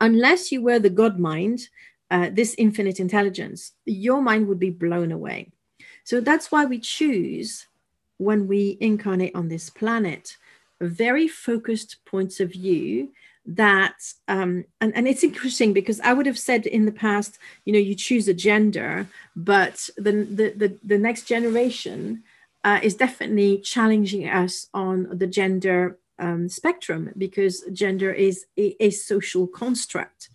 unless 0.00 0.52
you 0.52 0.62
were 0.62 0.78
the 0.78 0.90
God 0.90 1.18
mind, 1.18 1.68
uh, 2.10 2.30
this 2.32 2.54
infinite 2.58 3.00
intelligence, 3.00 3.72
your 3.84 4.22
mind 4.22 4.46
would 4.46 4.60
be 4.60 4.70
blown 4.70 5.10
away. 5.10 5.50
So 6.04 6.20
that's 6.20 6.52
why 6.52 6.64
we 6.64 6.78
choose 6.78 7.66
when 8.18 8.46
we 8.46 8.76
incarnate 8.80 9.34
on 9.34 9.48
this 9.48 9.70
planet 9.70 10.36
very 10.80 11.26
focused 11.26 11.96
points 12.04 12.40
of 12.40 12.52
view 12.52 13.10
that 13.48 13.94
um, 14.28 14.64
and, 14.80 14.94
and 14.96 15.06
it's 15.06 15.24
interesting 15.24 15.72
because 15.72 16.00
i 16.00 16.12
would 16.12 16.26
have 16.26 16.38
said 16.38 16.66
in 16.66 16.84
the 16.84 16.92
past 16.92 17.38
you 17.64 17.72
know 17.72 17.78
you 17.78 17.94
choose 17.94 18.28
a 18.28 18.34
gender 18.34 19.06
but 19.34 19.88
the 19.96 20.12
the 20.12 20.52
the, 20.56 20.78
the 20.84 20.98
next 20.98 21.22
generation 21.22 22.22
uh, 22.66 22.80
is 22.82 22.96
definitely 22.96 23.58
challenging 23.58 24.28
us 24.28 24.66
on 24.74 25.06
the 25.16 25.26
gender 25.26 25.98
um, 26.18 26.48
spectrum 26.48 27.12
because 27.16 27.62
gender 27.72 28.12
is 28.12 28.46
a, 28.58 28.74
a 28.80 28.90
social 28.90 29.46
construct. 29.46 30.28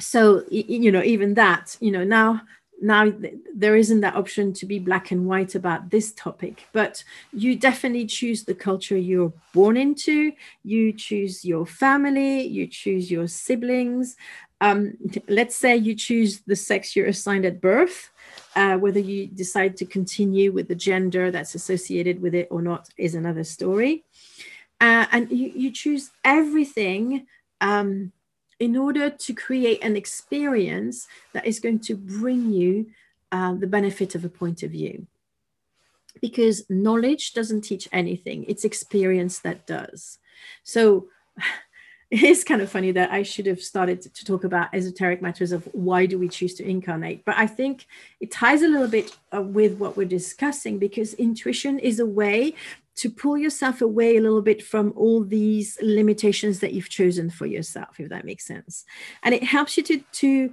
So 0.00 0.44
you 0.50 0.92
know 0.92 1.02
even 1.02 1.34
that 1.34 1.76
you 1.80 1.90
know 1.90 2.04
now 2.04 2.42
now 2.80 3.12
there 3.54 3.76
isn't 3.76 4.00
that 4.00 4.16
option 4.16 4.52
to 4.52 4.66
be 4.66 4.78
black 4.78 5.10
and 5.10 5.26
white 5.26 5.54
about 5.54 5.90
this 5.90 6.12
topic 6.12 6.66
but 6.72 7.02
you 7.32 7.56
definitely 7.56 8.06
choose 8.06 8.44
the 8.44 8.54
culture 8.54 8.98
you're 8.98 9.32
born 9.52 9.76
into. 9.76 10.32
You 10.62 10.92
choose 10.92 11.44
your 11.44 11.66
family 11.66 12.42
you 12.42 12.66
choose 12.66 13.10
your 13.10 13.28
siblings. 13.28 14.16
Um, 14.60 14.94
let's 15.28 15.54
say 15.54 15.76
you 15.76 15.94
choose 15.94 16.40
the 16.46 16.56
sex 16.56 16.96
you're 16.96 17.06
assigned 17.06 17.44
at 17.44 17.60
birth 17.60 18.10
uh, 18.56 18.76
whether 18.76 18.98
you 18.98 19.26
decide 19.26 19.76
to 19.76 19.84
continue 19.84 20.50
with 20.50 20.68
the 20.68 20.74
gender 20.74 21.30
that's 21.30 21.54
associated 21.54 22.20
with 22.20 22.34
it 22.34 22.48
or 22.50 22.62
not 22.62 22.88
is 22.96 23.14
another 23.14 23.44
story. 23.44 24.04
Uh, 24.80 25.06
and 25.12 25.30
you, 25.30 25.52
you 25.54 25.70
choose 25.70 26.10
everything 26.24 27.26
um, 27.60 28.12
in 28.58 28.76
order 28.76 29.10
to 29.10 29.34
create 29.34 29.82
an 29.82 29.96
experience 29.96 31.06
that 31.32 31.46
is 31.46 31.60
going 31.60 31.78
to 31.80 31.94
bring 31.94 32.50
you 32.50 32.86
uh, 33.32 33.54
the 33.54 33.66
benefit 33.66 34.14
of 34.14 34.24
a 34.24 34.28
point 34.28 34.62
of 34.62 34.70
view. 34.70 35.06
Because 36.22 36.64
knowledge 36.70 37.34
doesn't 37.34 37.62
teach 37.62 37.88
anything, 37.92 38.44
it's 38.48 38.64
experience 38.64 39.40
that 39.40 39.66
does. 39.66 40.18
So 40.62 41.08
it 42.10 42.22
is 42.22 42.44
kind 42.44 42.62
of 42.62 42.70
funny 42.70 42.92
that 42.92 43.10
I 43.10 43.22
should 43.22 43.46
have 43.46 43.60
started 43.60 44.00
to 44.00 44.24
talk 44.24 44.44
about 44.44 44.72
esoteric 44.72 45.20
matters 45.20 45.52
of 45.52 45.68
why 45.72 46.06
do 46.06 46.18
we 46.18 46.28
choose 46.28 46.54
to 46.54 46.64
incarnate. 46.64 47.24
But 47.24 47.36
I 47.36 47.46
think 47.46 47.86
it 48.20 48.30
ties 48.30 48.62
a 48.62 48.68
little 48.68 48.88
bit 48.88 49.14
uh, 49.34 49.42
with 49.42 49.76
what 49.76 49.96
we're 49.96 50.06
discussing 50.06 50.78
because 50.78 51.14
intuition 51.14 51.78
is 51.78 52.00
a 52.00 52.06
way 52.06 52.54
to 52.96 53.10
pull 53.10 53.36
yourself 53.36 53.80
away 53.82 54.16
a 54.16 54.20
little 54.20 54.42
bit 54.42 54.62
from 54.62 54.92
all 54.96 55.22
these 55.22 55.78
limitations 55.82 56.60
that 56.60 56.72
you've 56.72 56.88
chosen 56.88 57.28
for 57.30 57.46
yourself 57.46 58.00
if 58.00 58.08
that 58.08 58.24
makes 58.24 58.46
sense. 58.46 58.84
And 59.22 59.34
it 59.34 59.44
helps 59.44 59.76
you 59.76 59.82
to 59.84 60.00
to 60.12 60.52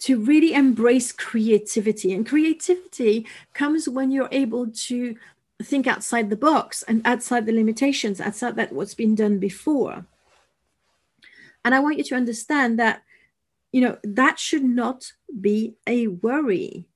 to 0.00 0.18
really 0.18 0.54
embrace 0.54 1.12
creativity. 1.12 2.14
And 2.14 2.26
creativity 2.26 3.26
comes 3.52 3.86
when 3.86 4.10
you're 4.10 4.30
able 4.32 4.68
to 4.68 5.14
think 5.62 5.86
outside 5.86 6.30
the 6.30 6.36
box 6.36 6.82
and 6.84 7.02
outside 7.06 7.44
the 7.44 7.52
limitations 7.52 8.18
outside 8.18 8.56
that 8.56 8.72
what's 8.72 8.94
been 8.94 9.14
done 9.14 9.38
before. 9.38 10.06
And 11.64 11.74
i 11.74 11.80
want 11.80 11.98
you 11.98 12.04
to 12.04 12.14
understand 12.14 12.78
that 12.78 13.02
you 13.72 13.82
know 13.82 13.98
that 14.02 14.38
should 14.38 14.64
not 14.64 15.12
be 15.40 15.74
a 15.86 16.06
worry 16.06 16.86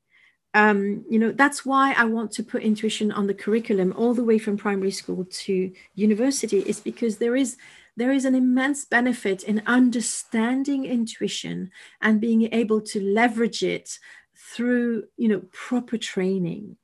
um, 0.54 1.04
you 1.10 1.18
know 1.18 1.32
that's 1.32 1.66
why 1.66 1.92
i 1.94 2.04
want 2.04 2.30
to 2.32 2.42
put 2.42 2.62
intuition 2.62 3.12
on 3.12 3.26
the 3.26 3.34
curriculum 3.34 3.92
all 3.96 4.14
the 4.14 4.24
way 4.24 4.38
from 4.38 4.56
primary 4.56 4.90
school 4.90 5.26
to 5.30 5.72
university 5.94 6.60
is 6.60 6.80
because 6.80 7.18
there 7.18 7.36
is 7.36 7.56
there 7.96 8.12
is 8.12 8.24
an 8.24 8.34
immense 8.34 8.84
benefit 8.84 9.42
in 9.44 9.62
understanding 9.66 10.84
intuition 10.84 11.70
and 12.00 12.20
being 12.20 12.52
able 12.52 12.80
to 12.80 13.00
leverage 13.00 13.62
it 13.62 13.98
through 14.36 15.04
you 15.16 15.28
know 15.28 15.42
proper 15.52 15.98
training 15.98 16.76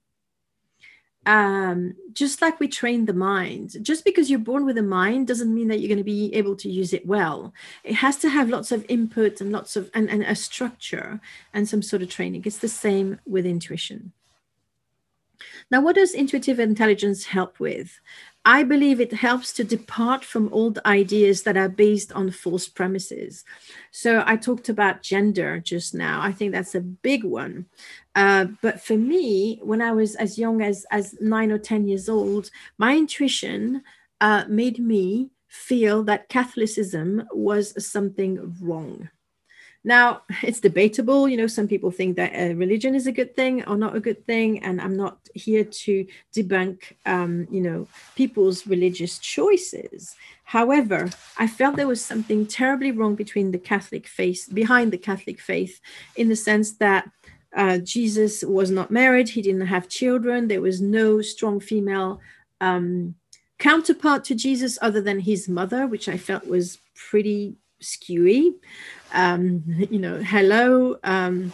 um, 1.27 1.95
just 2.13 2.41
like 2.41 2.59
we 2.59 2.69
train 2.69 3.05
the 3.05 3.13
mind, 3.13 3.77
just 3.83 4.05
because 4.05 4.31
you're 4.31 4.39
born 4.39 4.65
with 4.65 4.79
a 4.79 4.83
mind 4.83 5.27
doesn't 5.27 5.55
mean 5.55 5.69
that 5.69 5.81
you're 5.81 5.89
going 5.89 5.99
to 5.99 6.05
be 6.05 6.35
able 6.35 6.57
to 6.57 6.71
use 6.71 6.93
it 6.93 7.07
well. 7.07 7.53
It 7.85 7.95
has 7.95 8.17
to 8.19 8.31
have 8.31 8.49
lots 8.49 8.73
of 8.73 8.87
input 8.89 9.41
and 9.41 9.53
lots 9.53 9.77
of 9.77 9.91
and, 9.93 10.09
and 10.09 10.23
a 10.23 10.35
structure 10.35 11.21
and 11.53 11.69
some 11.69 11.83
sort 11.83 12.03
of 12.03 12.09
training. 12.09 12.43
It's 12.47 12.59
the 12.59 12.69
same 12.69 13.21
with 13.27 13.45
intuition. 13.45 14.13
Now, 15.71 15.81
what 15.81 15.97
does 15.97 16.15
intuitive 16.15 16.59
intelligence 16.59 17.25
help 17.27 17.61
with? 17.61 18.01
I 18.45 18.63
believe 18.63 19.01
it 19.01 19.13
helps 19.13 19.53
to 19.55 19.65
depart 19.65 20.25
from 20.25 20.53
old 20.53 20.79
ideas 20.87 21.43
that 21.43 21.59
are 21.59 21.69
based 21.69 22.11
on 22.13 22.31
false 22.31 22.69
premises. 22.69 23.45
So 23.91 24.23
I 24.27 24.37
talked 24.37 24.71
about 24.71 25.03
gender 25.03 25.61
just 25.61 25.95
now. 25.95 26.23
I 26.23 26.33
think 26.33 26.53
that's 26.53 26.75
a 26.75 26.81
big 26.81 27.23
one. 27.25 27.67
Uh, 28.15 28.47
but 28.63 28.81
for 28.81 28.97
me, 28.97 29.61
when 29.63 29.83
I 29.83 29.93
was 29.93 30.15
as 30.17 30.39
young 30.39 30.63
as, 30.63 30.87
as 30.91 31.15
nine 31.21 31.53
or 31.53 31.59
10 31.59 31.87
years 31.87 32.09
old, 32.09 32.51
my 32.79 32.97
intuition 32.97 33.83
uh, 34.23 34.45
made 34.49 34.79
me 34.79 35.31
feel 35.49 36.03
that 36.05 36.29
Catholicism 36.29 37.25
was 37.33 37.75
something 37.85 38.57
wrong. 38.63 39.11
Now, 39.83 40.23
it's 40.43 40.61
debatable. 40.61 41.29
You 41.29 41.39
know, 41.39 41.47
some 41.47 41.67
people 41.67 41.91
think 41.91 42.17
that 42.17 42.35
uh, 42.35 42.55
religion 42.55 42.95
is 42.95 43.07
a 43.07 43.13
good 43.13 43.35
thing 43.35 43.65
or 43.65 43.77
not 43.77 43.97
a 43.97 44.01
good 44.01 44.27
thing. 44.27 44.63
And 44.63 44.81
I'm 44.81 44.97
not 44.97 45.19
here 45.35 45.65
to 45.65 46.07
debunk, 46.35 46.93
um, 47.07 47.47
you 47.51 47.61
know, 47.61 47.89
people's 48.15 48.67
religious 48.67 49.19
choices. 49.19 50.15
However, 50.45 51.09
I 51.39 51.47
felt 51.47 51.77
there 51.77 51.87
was 51.87 52.05
something 52.05 52.47
terribly 52.47 52.91
wrong 52.91 53.15
between 53.15 53.53
the 53.53 53.59
Catholic 53.59 54.07
faith, 54.07 54.49
behind 54.53 54.93
the 54.93 54.99
Catholic 54.99 55.41
faith, 55.41 55.81
in 56.17 56.29
the 56.29 56.37
sense 56.37 56.73
that 56.73 57.09
uh, 57.57 57.79
Jesus 57.79 58.43
was 58.45 58.71
not 58.71 58.91
married, 58.91 59.29
he 59.29 59.43
didn't 59.43 59.67
have 59.67 59.89
children, 59.89 60.49
there 60.49 60.61
was 60.61 60.81
no 60.81 61.21
strong 61.21 61.59
female 61.59 62.21
um, 62.61 63.15
counterpart 63.59 64.25
to 64.25 64.35
Jesus 64.35 64.79
other 64.81 65.01
than 65.01 65.21
his 65.21 65.49
mother, 65.49 65.87
which 65.87 66.09
I 66.09 66.17
felt 66.17 66.47
was 66.47 66.79
pretty 66.95 67.57
skewy. 67.83 68.55
Um, 69.13 69.65
you 69.91 69.99
know, 69.99 70.19
hello, 70.19 70.99
um, 71.03 71.53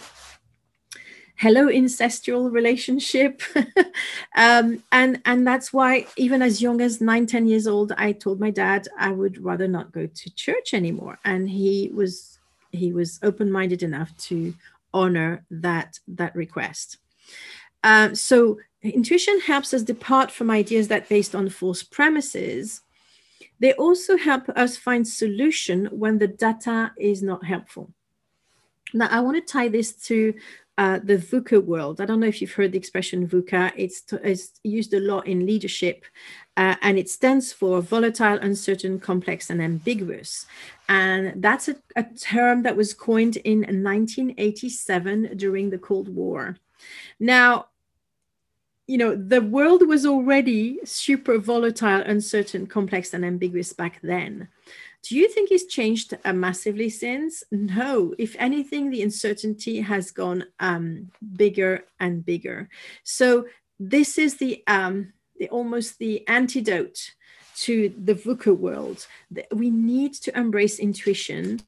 hello, 1.36 1.66
incestual 1.66 2.50
relationship, 2.52 3.42
um, 4.36 4.82
and 4.92 5.20
and 5.24 5.46
that's 5.46 5.72
why 5.72 6.06
even 6.16 6.42
as 6.42 6.60
young 6.60 6.80
as 6.80 7.00
nine, 7.00 7.26
ten 7.26 7.46
years 7.46 7.66
old, 7.66 7.92
I 7.96 8.12
told 8.12 8.40
my 8.40 8.50
dad 8.50 8.88
I 8.98 9.10
would 9.10 9.42
rather 9.42 9.68
not 9.68 9.92
go 9.92 10.06
to 10.06 10.34
church 10.34 10.74
anymore, 10.74 11.18
and 11.24 11.48
he 11.48 11.90
was 11.94 12.38
he 12.72 12.92
was 12.92 13.18
open 13.22 13.50
minded 13.50 13.82
enough 13.82 14.16
to 14.28 14.54
honor 14.92 15.44
that 15.50 15.98
that 16.08 16.34
request. 16.34 16.98
Um, 17.82 18.14
so 18.14 18.58
intuition 18.82 19.40
helps 19.40 19.72
us 19.72 19.82
depart 19.82 20.30
from 20.30 20.50
ideas 20.50 20.88
that 20.88 21.08
based 21.08 21.34
on 21.34 21.48
false 21.48 21.82
premises 21.82 22.82
they 23.58 23.72
also 23.74 24.16
help 24.16 24.48
us 24.50 24.76
find 24.76 25.06
solution 25.06 25.86
when 25.86 26.18
the 26.18 26.28
data 26.28 26.92
is 26.98 27.22
not 27.22 27.44
helpful. 27.44 27.92
Now, 28.92 29.08
I 29.10 29.20
want 29.20 29.36
to 29.36 29.52
tie 29.52 29.68
this 29.68 29.92
to 30.06 30.34
uh, 30.78 31.00
the 31.02 31.16
VUCA 31.16 31.64
world. 31.64 32.00
I 32.00 32.04
don't 32.04 32.20
know 32.20 32.26
if 32.26 32.40
you've 32.40 32.52
heard 32.52 32.72
the 32.72 32.78
expression 32.78 33.26
VUCA. 33.26 33.72
It's, 33.76 34.02
it's 34.22 34.52
used 34.62 34.92
a 34.92 35.00
lot 35.00 35.26
in 35.26 35.46
leadership, 35.46 36.04
uh, 36.56 36.76
and 36.82 36.98
it 36.98 37.08
stands 37.08 37.52
for 37.52 37.80
volatile, 37.80 38.38
uncertain, 38.38 39.00
complex, 39.00 39.50
and 39.50 39.62
ambiguous. 39.62 40.46
And 40.88 41.42
that's 41.42 41.68
a, 41.68 41.76
a 41.96 42.04
term 42.04 42.62
that 42.62 42.76
was 42.76 42.94
coined 42.94 43.36
in 43.38 43.60
1987 43.60 45.36
during 45.36 45.70
the 45.70 45.78
Cold 45.78 46.08
War. 46.08 46.58
Now, 47.18 47.66
you 48.86 48.98
know, 48.98 49.16
the 49.16 49.42
world 49.42 49.86
was 49.86 50.06
already 50.06 50.78
super 50.84 51.38
volatile, 51.38 52.02
uncertain, 52.02 52.66
complex, 52.66 53.14
and 53.14 53.24
ambiguous 53.24 53.72
back 53.72 54.00
then. 54.02 54.48
Do 55.02 55.16
you 55.16 55.28
think 55.28 55.50
it's 55.50 55.66
changed 55.66 56.16
uh, 56.24 56.32
massively 56.32 56.88
since? 56.90 57.42
No. 57.50 58.14
If 58.18 58.34
anything, 58.38 58.90
the 58.90 59.02
uncertainty 59.02 59.80
has 59.80 60.10
gone 60.10 60.44
um, 60.60 61.10
bigger 61.36 61.84
and 62.00 62.24
bigger. 62.24 62.68
So 63.04 63.46
this 63.78 64.18
is 64.18 64.36
the, 64.36 64.62
um, 64.66 65.12
the 65.36 65.48
almost 65.48 65.98
the 65.98 66.26
antidote 66.26 67.14
to 67.58 67.92
the 68.04 68.14
VUCA 68.14 68.56
world. 68.56 69.06
We 69.52 69.70
need 69.70 70.14
to 70.14 70.36
embrace 70.36 70.78
intuition 70.78 71.60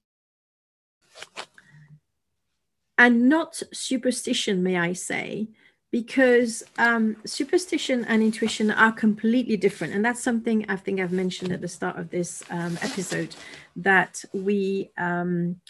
and 2.96 3.28
not 3.28 3.62
superstition, 3.72 4.62
may 4.62 4.76
I 4.76 4.92
say, 4.92 5.48
because 5.90 6.62
um, 6.76 7.16
superstition 7.24 8.04
and 8.04 8.22
intuition 8.22 8.70
are 8.70 8.92
completely 8.92 9.56
different. 9.56 9.94
And 9.94 10.04
that's 10.04 10.22
something 10.22 10.66
I 10.68 10.76
think 10.76 11.00
I've 11.00 11.12
mentioned 11.12 11.52
at 11.52 11.60
the 11.60 11.68
start 11.68 11.96
of 11.96 12.10
this 12.10 12.42
um, 12.50 12.78
episode 12.82 13.34
that 13.76 14.22
we, 14.32 14.90
um, 14.98 15.60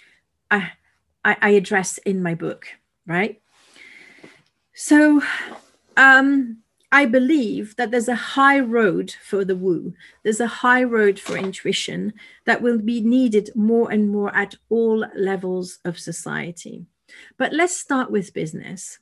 I, 0.50 0.72
I, 1.24 1.50
address 1.50 1.98
in 1.98 2.22
my 2.22 2.35
book, 2.35 2.66
right? 3.07 3.40
So 4.74 5.22
um, 5.96 6.59
I 6.90 7.04
believe 7.07 7.76
that 7.76 7.90
there's 7.90 8.09
a 8.09 8.14
high 8.14 8.59
road 8.59 9.14
for 9.22 9.44
the 9.44 9.57
woo. 9.57 9.94
There's 10.24 10.40
a 10.40 10.46
high 10.46 10.83
road 10.83 11.20
for 11.20 11.37
intuition 11.37 12.14
that 12.44 12.62
will 12.62 12.78
be 12.78 13.00
needed 13.00 13.50
more 13.54 13.90
and 13.92 14.11
more 14.11 14.35
at 14.35 14.57
all 14.68 15.04
levels 15.14 15.78
of 15.85 15.98
society. 15.98 16.87
But 17.37 17.52
let's 17.52 17.76
start 17.76 18.11
with 18.11 18.35
business 18.35 18.98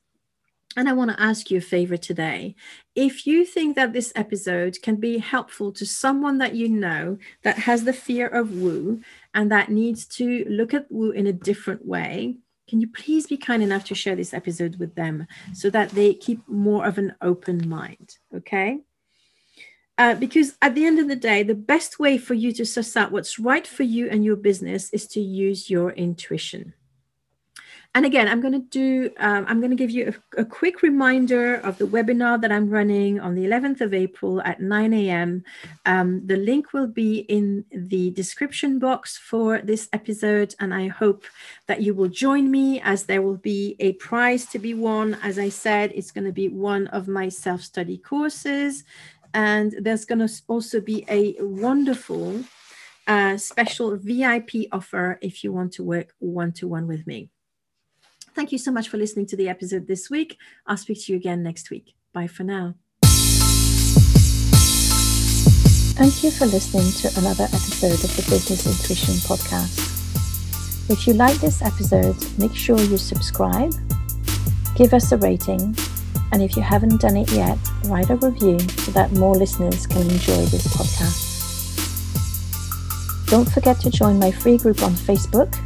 and 0.76 0.88
I 0.88 0.92
want 0.92 1.10
to 1.10 1.20
ask 1.20 1.50
you 1.50 1.58
a 1.58 1.62
favor 1.62 1.96
today. 1.96 2.54
If 2.94 3.26
you 3.26 3.44
think 3.46 3.76
that 3.76 3.92
this 3.92 4.12
episode 4.14 4.78
can 4.82 4.96
be 4.96 5.18
helpful 5.18 5.72
to 5.72 5.86
someone 5.86 6.38
that 6.38 6.54
you 6.54 6.68
know 6.68 7.18
that 7.42 7.58
has 7.60 7.84
the 7.84 7.92
fear 7.92 8.26
of 8.26 8.52
woo 8.52 9.00
and 9.32 9.50
that 9.50 9.70
needs 9.70 10.06
to 10.06 10.44
look 10.48 10.74
at 10.74 10.90
woo 10.90 11.10
in 11.10 11.26
a 11.26 11.32
different 11.32 11.86
way, 11.86 12.36
can 12.68 12.80
you 12.80 12.88
please 12.88 13.26
be 13.26 13.36
kind 13.36 13.62
enough 13.62 13.84
to 13.84 13.94
share 13.94 14.16
this 14.16 14.34
episode 14.34 14.76
with 14.76 14.94
them 14.96 15.26
so 15.54 15.70
that 15.70 15.90
they 15.90 16.12
keep 16.12 16.46
more 16.48 16.84
of 16.84 16.98
an 16.98 17.14
open 17.22 17.68
mind? 17.68 18.16
Okay. 18.34 18.80
Uh, 19.98 20.14
because 20.14 20.58
at 20.60 20.74
the 20.74 20.84
end 20.84 20.98
of 20.98 21.08
the 21.08 21.16
day, 21.16 21.42
the 21.42 21.54
best 21.54 21.98
way 21.98 22.18
for 22.18 22.34
you 22.34 22.52
to 22.52 22.66
suss 22.66 22.96
out 22.96 23.12
what's 23.12 23.38
right 23.38 23.66
for 23.66 23.82
you 23.82 24.10
and 24.10 24.24
your 24.24 24.36
business 24.36 24.92
is 24.92 25.06
to 25.06 25.20
use 25.20 25.70
your 25.70 25.92
intuition. 25.92 26.74
And 27.96 28.04
again, 28.04 28.28
I'm 28.28 28.42
going 28.42 28.52
to 28.52 28.58
do, 28.58 29.10
um, 29.16 29.46
I'm 29.48 29.58
going 29.58 29.70
to 29.70 29.76
give 29.76 29.88
you 29.88 30.12
a, 30.36 30.42
a, 30.42 30.44
quick 30.44 30.82
reminder 30.82 31.54
of 31.54 31.78
the 31.78 31.86
webinar 31.86 32.38
that 32.42 32.52
I'm 32.52 32.68
running 32.68 33.18
on 33.18 33.34
the 33.34 33.46
11th 33.46 33.80
of 33.80 33.94
April 33.94 34.42
at 34.42 34.60
9 34.60 34.92
a.m. 34.92 35.42
Um, 35.86 36.20
the 36.26 36.36
link 36.36 36.74
will 36.74 36.88
be 36.88 37.20
in 37.20 37.64
the 37.72 38.10
description 38.10 38.78
box 38.78 39.16
for 39.16 39.60
this 39.62 39.88
episode. 39.94 40.54
And 40.60 40.74
I 40.74 40.88
hope 40.88 41.24
that 41.68 41.80
you 41.80 41.94
will 41.94 42.10
join 42.10 42.50
me 42.50 42.82
as 42.82 43.04
there 43.04 43.22
will 43.22 43.38
be 43.38 43.76
a 43.80 43.94
prize 43.94 44.44
to 44.48 44.58
be 44.58 44.74
won. 44.74 45.16
As 45.22 45.38
I 45.38 45.48
said, 45.48 45.90
it's 45.94 46.10
going 46.10 46.26
to 46.26 46.32
be 46.32 46.50
one 46.50 46.88
of 46.88 47.08
my 47.08 47.30
self 47.30 47.62
study 47.62 47.96
courses. 47.96 48.84
And 49.32 49.74
there's 49.80 50.04
going 50.04 50.18
to 50.18 50.30
also 50.48 50.82
be 50.82 51.06
a 51.08 51.34
wonderful 51.40 52.44
uh, 53.06 53.38
special 53.38 53.96
VIP 53.96 54.68
offer 54.70 55.18
if 55.22 55.42
you 55.42 55.50
want 55.50 55.72
to 55.72 55.82
work 55.82 56.12
one 56.18 56.52
to 56.52 56.68
one 56.68 56.86
with 56.86 57.06
me. 57.06 57.30
Thank 58.36 58.52
you 58.52 58.58
so 58.58 58.70
much 58.70 58.90
for 58.90 58.98
listening 58.98 59.24
to 59.28 59.36
the 59.36 59.48
episode 59.48 59.88
this 59.88 60.10
week. 60.10 60.36
I'll 60.66 60.76
speak 60.76 61.02
to 61.06 61.12
you 61.12 61.16
again 61.16 61.42
next 61.42 61.70
week. 61.70 61.94
Bye 62.12 62.26
for 62.26 62.44
now. 62.44 62.74
Thank 65.96 66.22
you 66.22 66.30
for 66.30 66.44
listening 66.44 66.92
to 67.00 67.18
another 67.18 67.44
episode 67.44 67.94
of 67.94 68.14
the 68.14 68.22
Business 68.28 68.66
Intuition 68.66 69.14
Podcast. 69.24 69.80
If 70.90 71.06
you 71.06 71.14
like 71.14 71.38
this 71.38 71.62
episode, 71.62 72.14
make 72.38 72.54
sure 72.54 72.78
you 72.78 72.98
subscribe, 72.98 73.72
give 74.76 74.92
us 74.92 75.12
a 75.12 75.16
rating, 75.16 75.74
and 76.32 76.42
if 76.42 76.56
you 76.56 76.62
haven't 76.62 77.00
done 77.00 77.16
it 77.16 77.32
yet, 77.32 77.56
write 77.86 78.10
a 78.10 78.16
review 78.16 78.58
so 78.60 78.92
that 78.92 79.12
more 79.12 79.34
listeners 79.34 79.86
can 79.86 80.02
enjoy 80.02 80.44
this 80.52 80.66
podcast. 80.76 81.22
Don't 83.30 83.50
forget 83.50 83.80
to 83.80 83.90
join 83.90 84.18
my 84.18 84.30
free 84.30 84.58
group 84.58 84.82
on 84.82 84.92
Facebook 84.92 85.58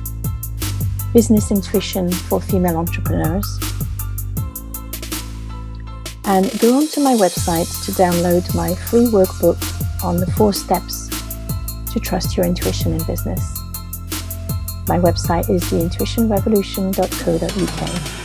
Business 1.13 1.51
Intuition 1.51 2.13
for 2.13 2.41
Female 2.41 2.77
Entrepreneurs. 2.77 3.59
And 6.25 6.49
go 6.61 6.77
onto 6.77 7.01
my 7.01 7.15
website 7.15 7.67
to 7.85 7.91
download 7.93 8.55
my 8.55 8.75
free 8.75 9.07
workbook 9.07 9.59
on 10.05 10.19
the 10.19 10.27
four 10.33 10.53
steps 10.53 11.09
to 11.93 11.99
trust 11.99 12.37
your 12.37 12.45
intuition 12.47 12.93
in 12.93 13.03
business. 13.05 13.41
My 14.87 14.99
website 14.99 15.49
is 15.51 15.65
theintuitionrevolution.co.uk. 15.65 18.20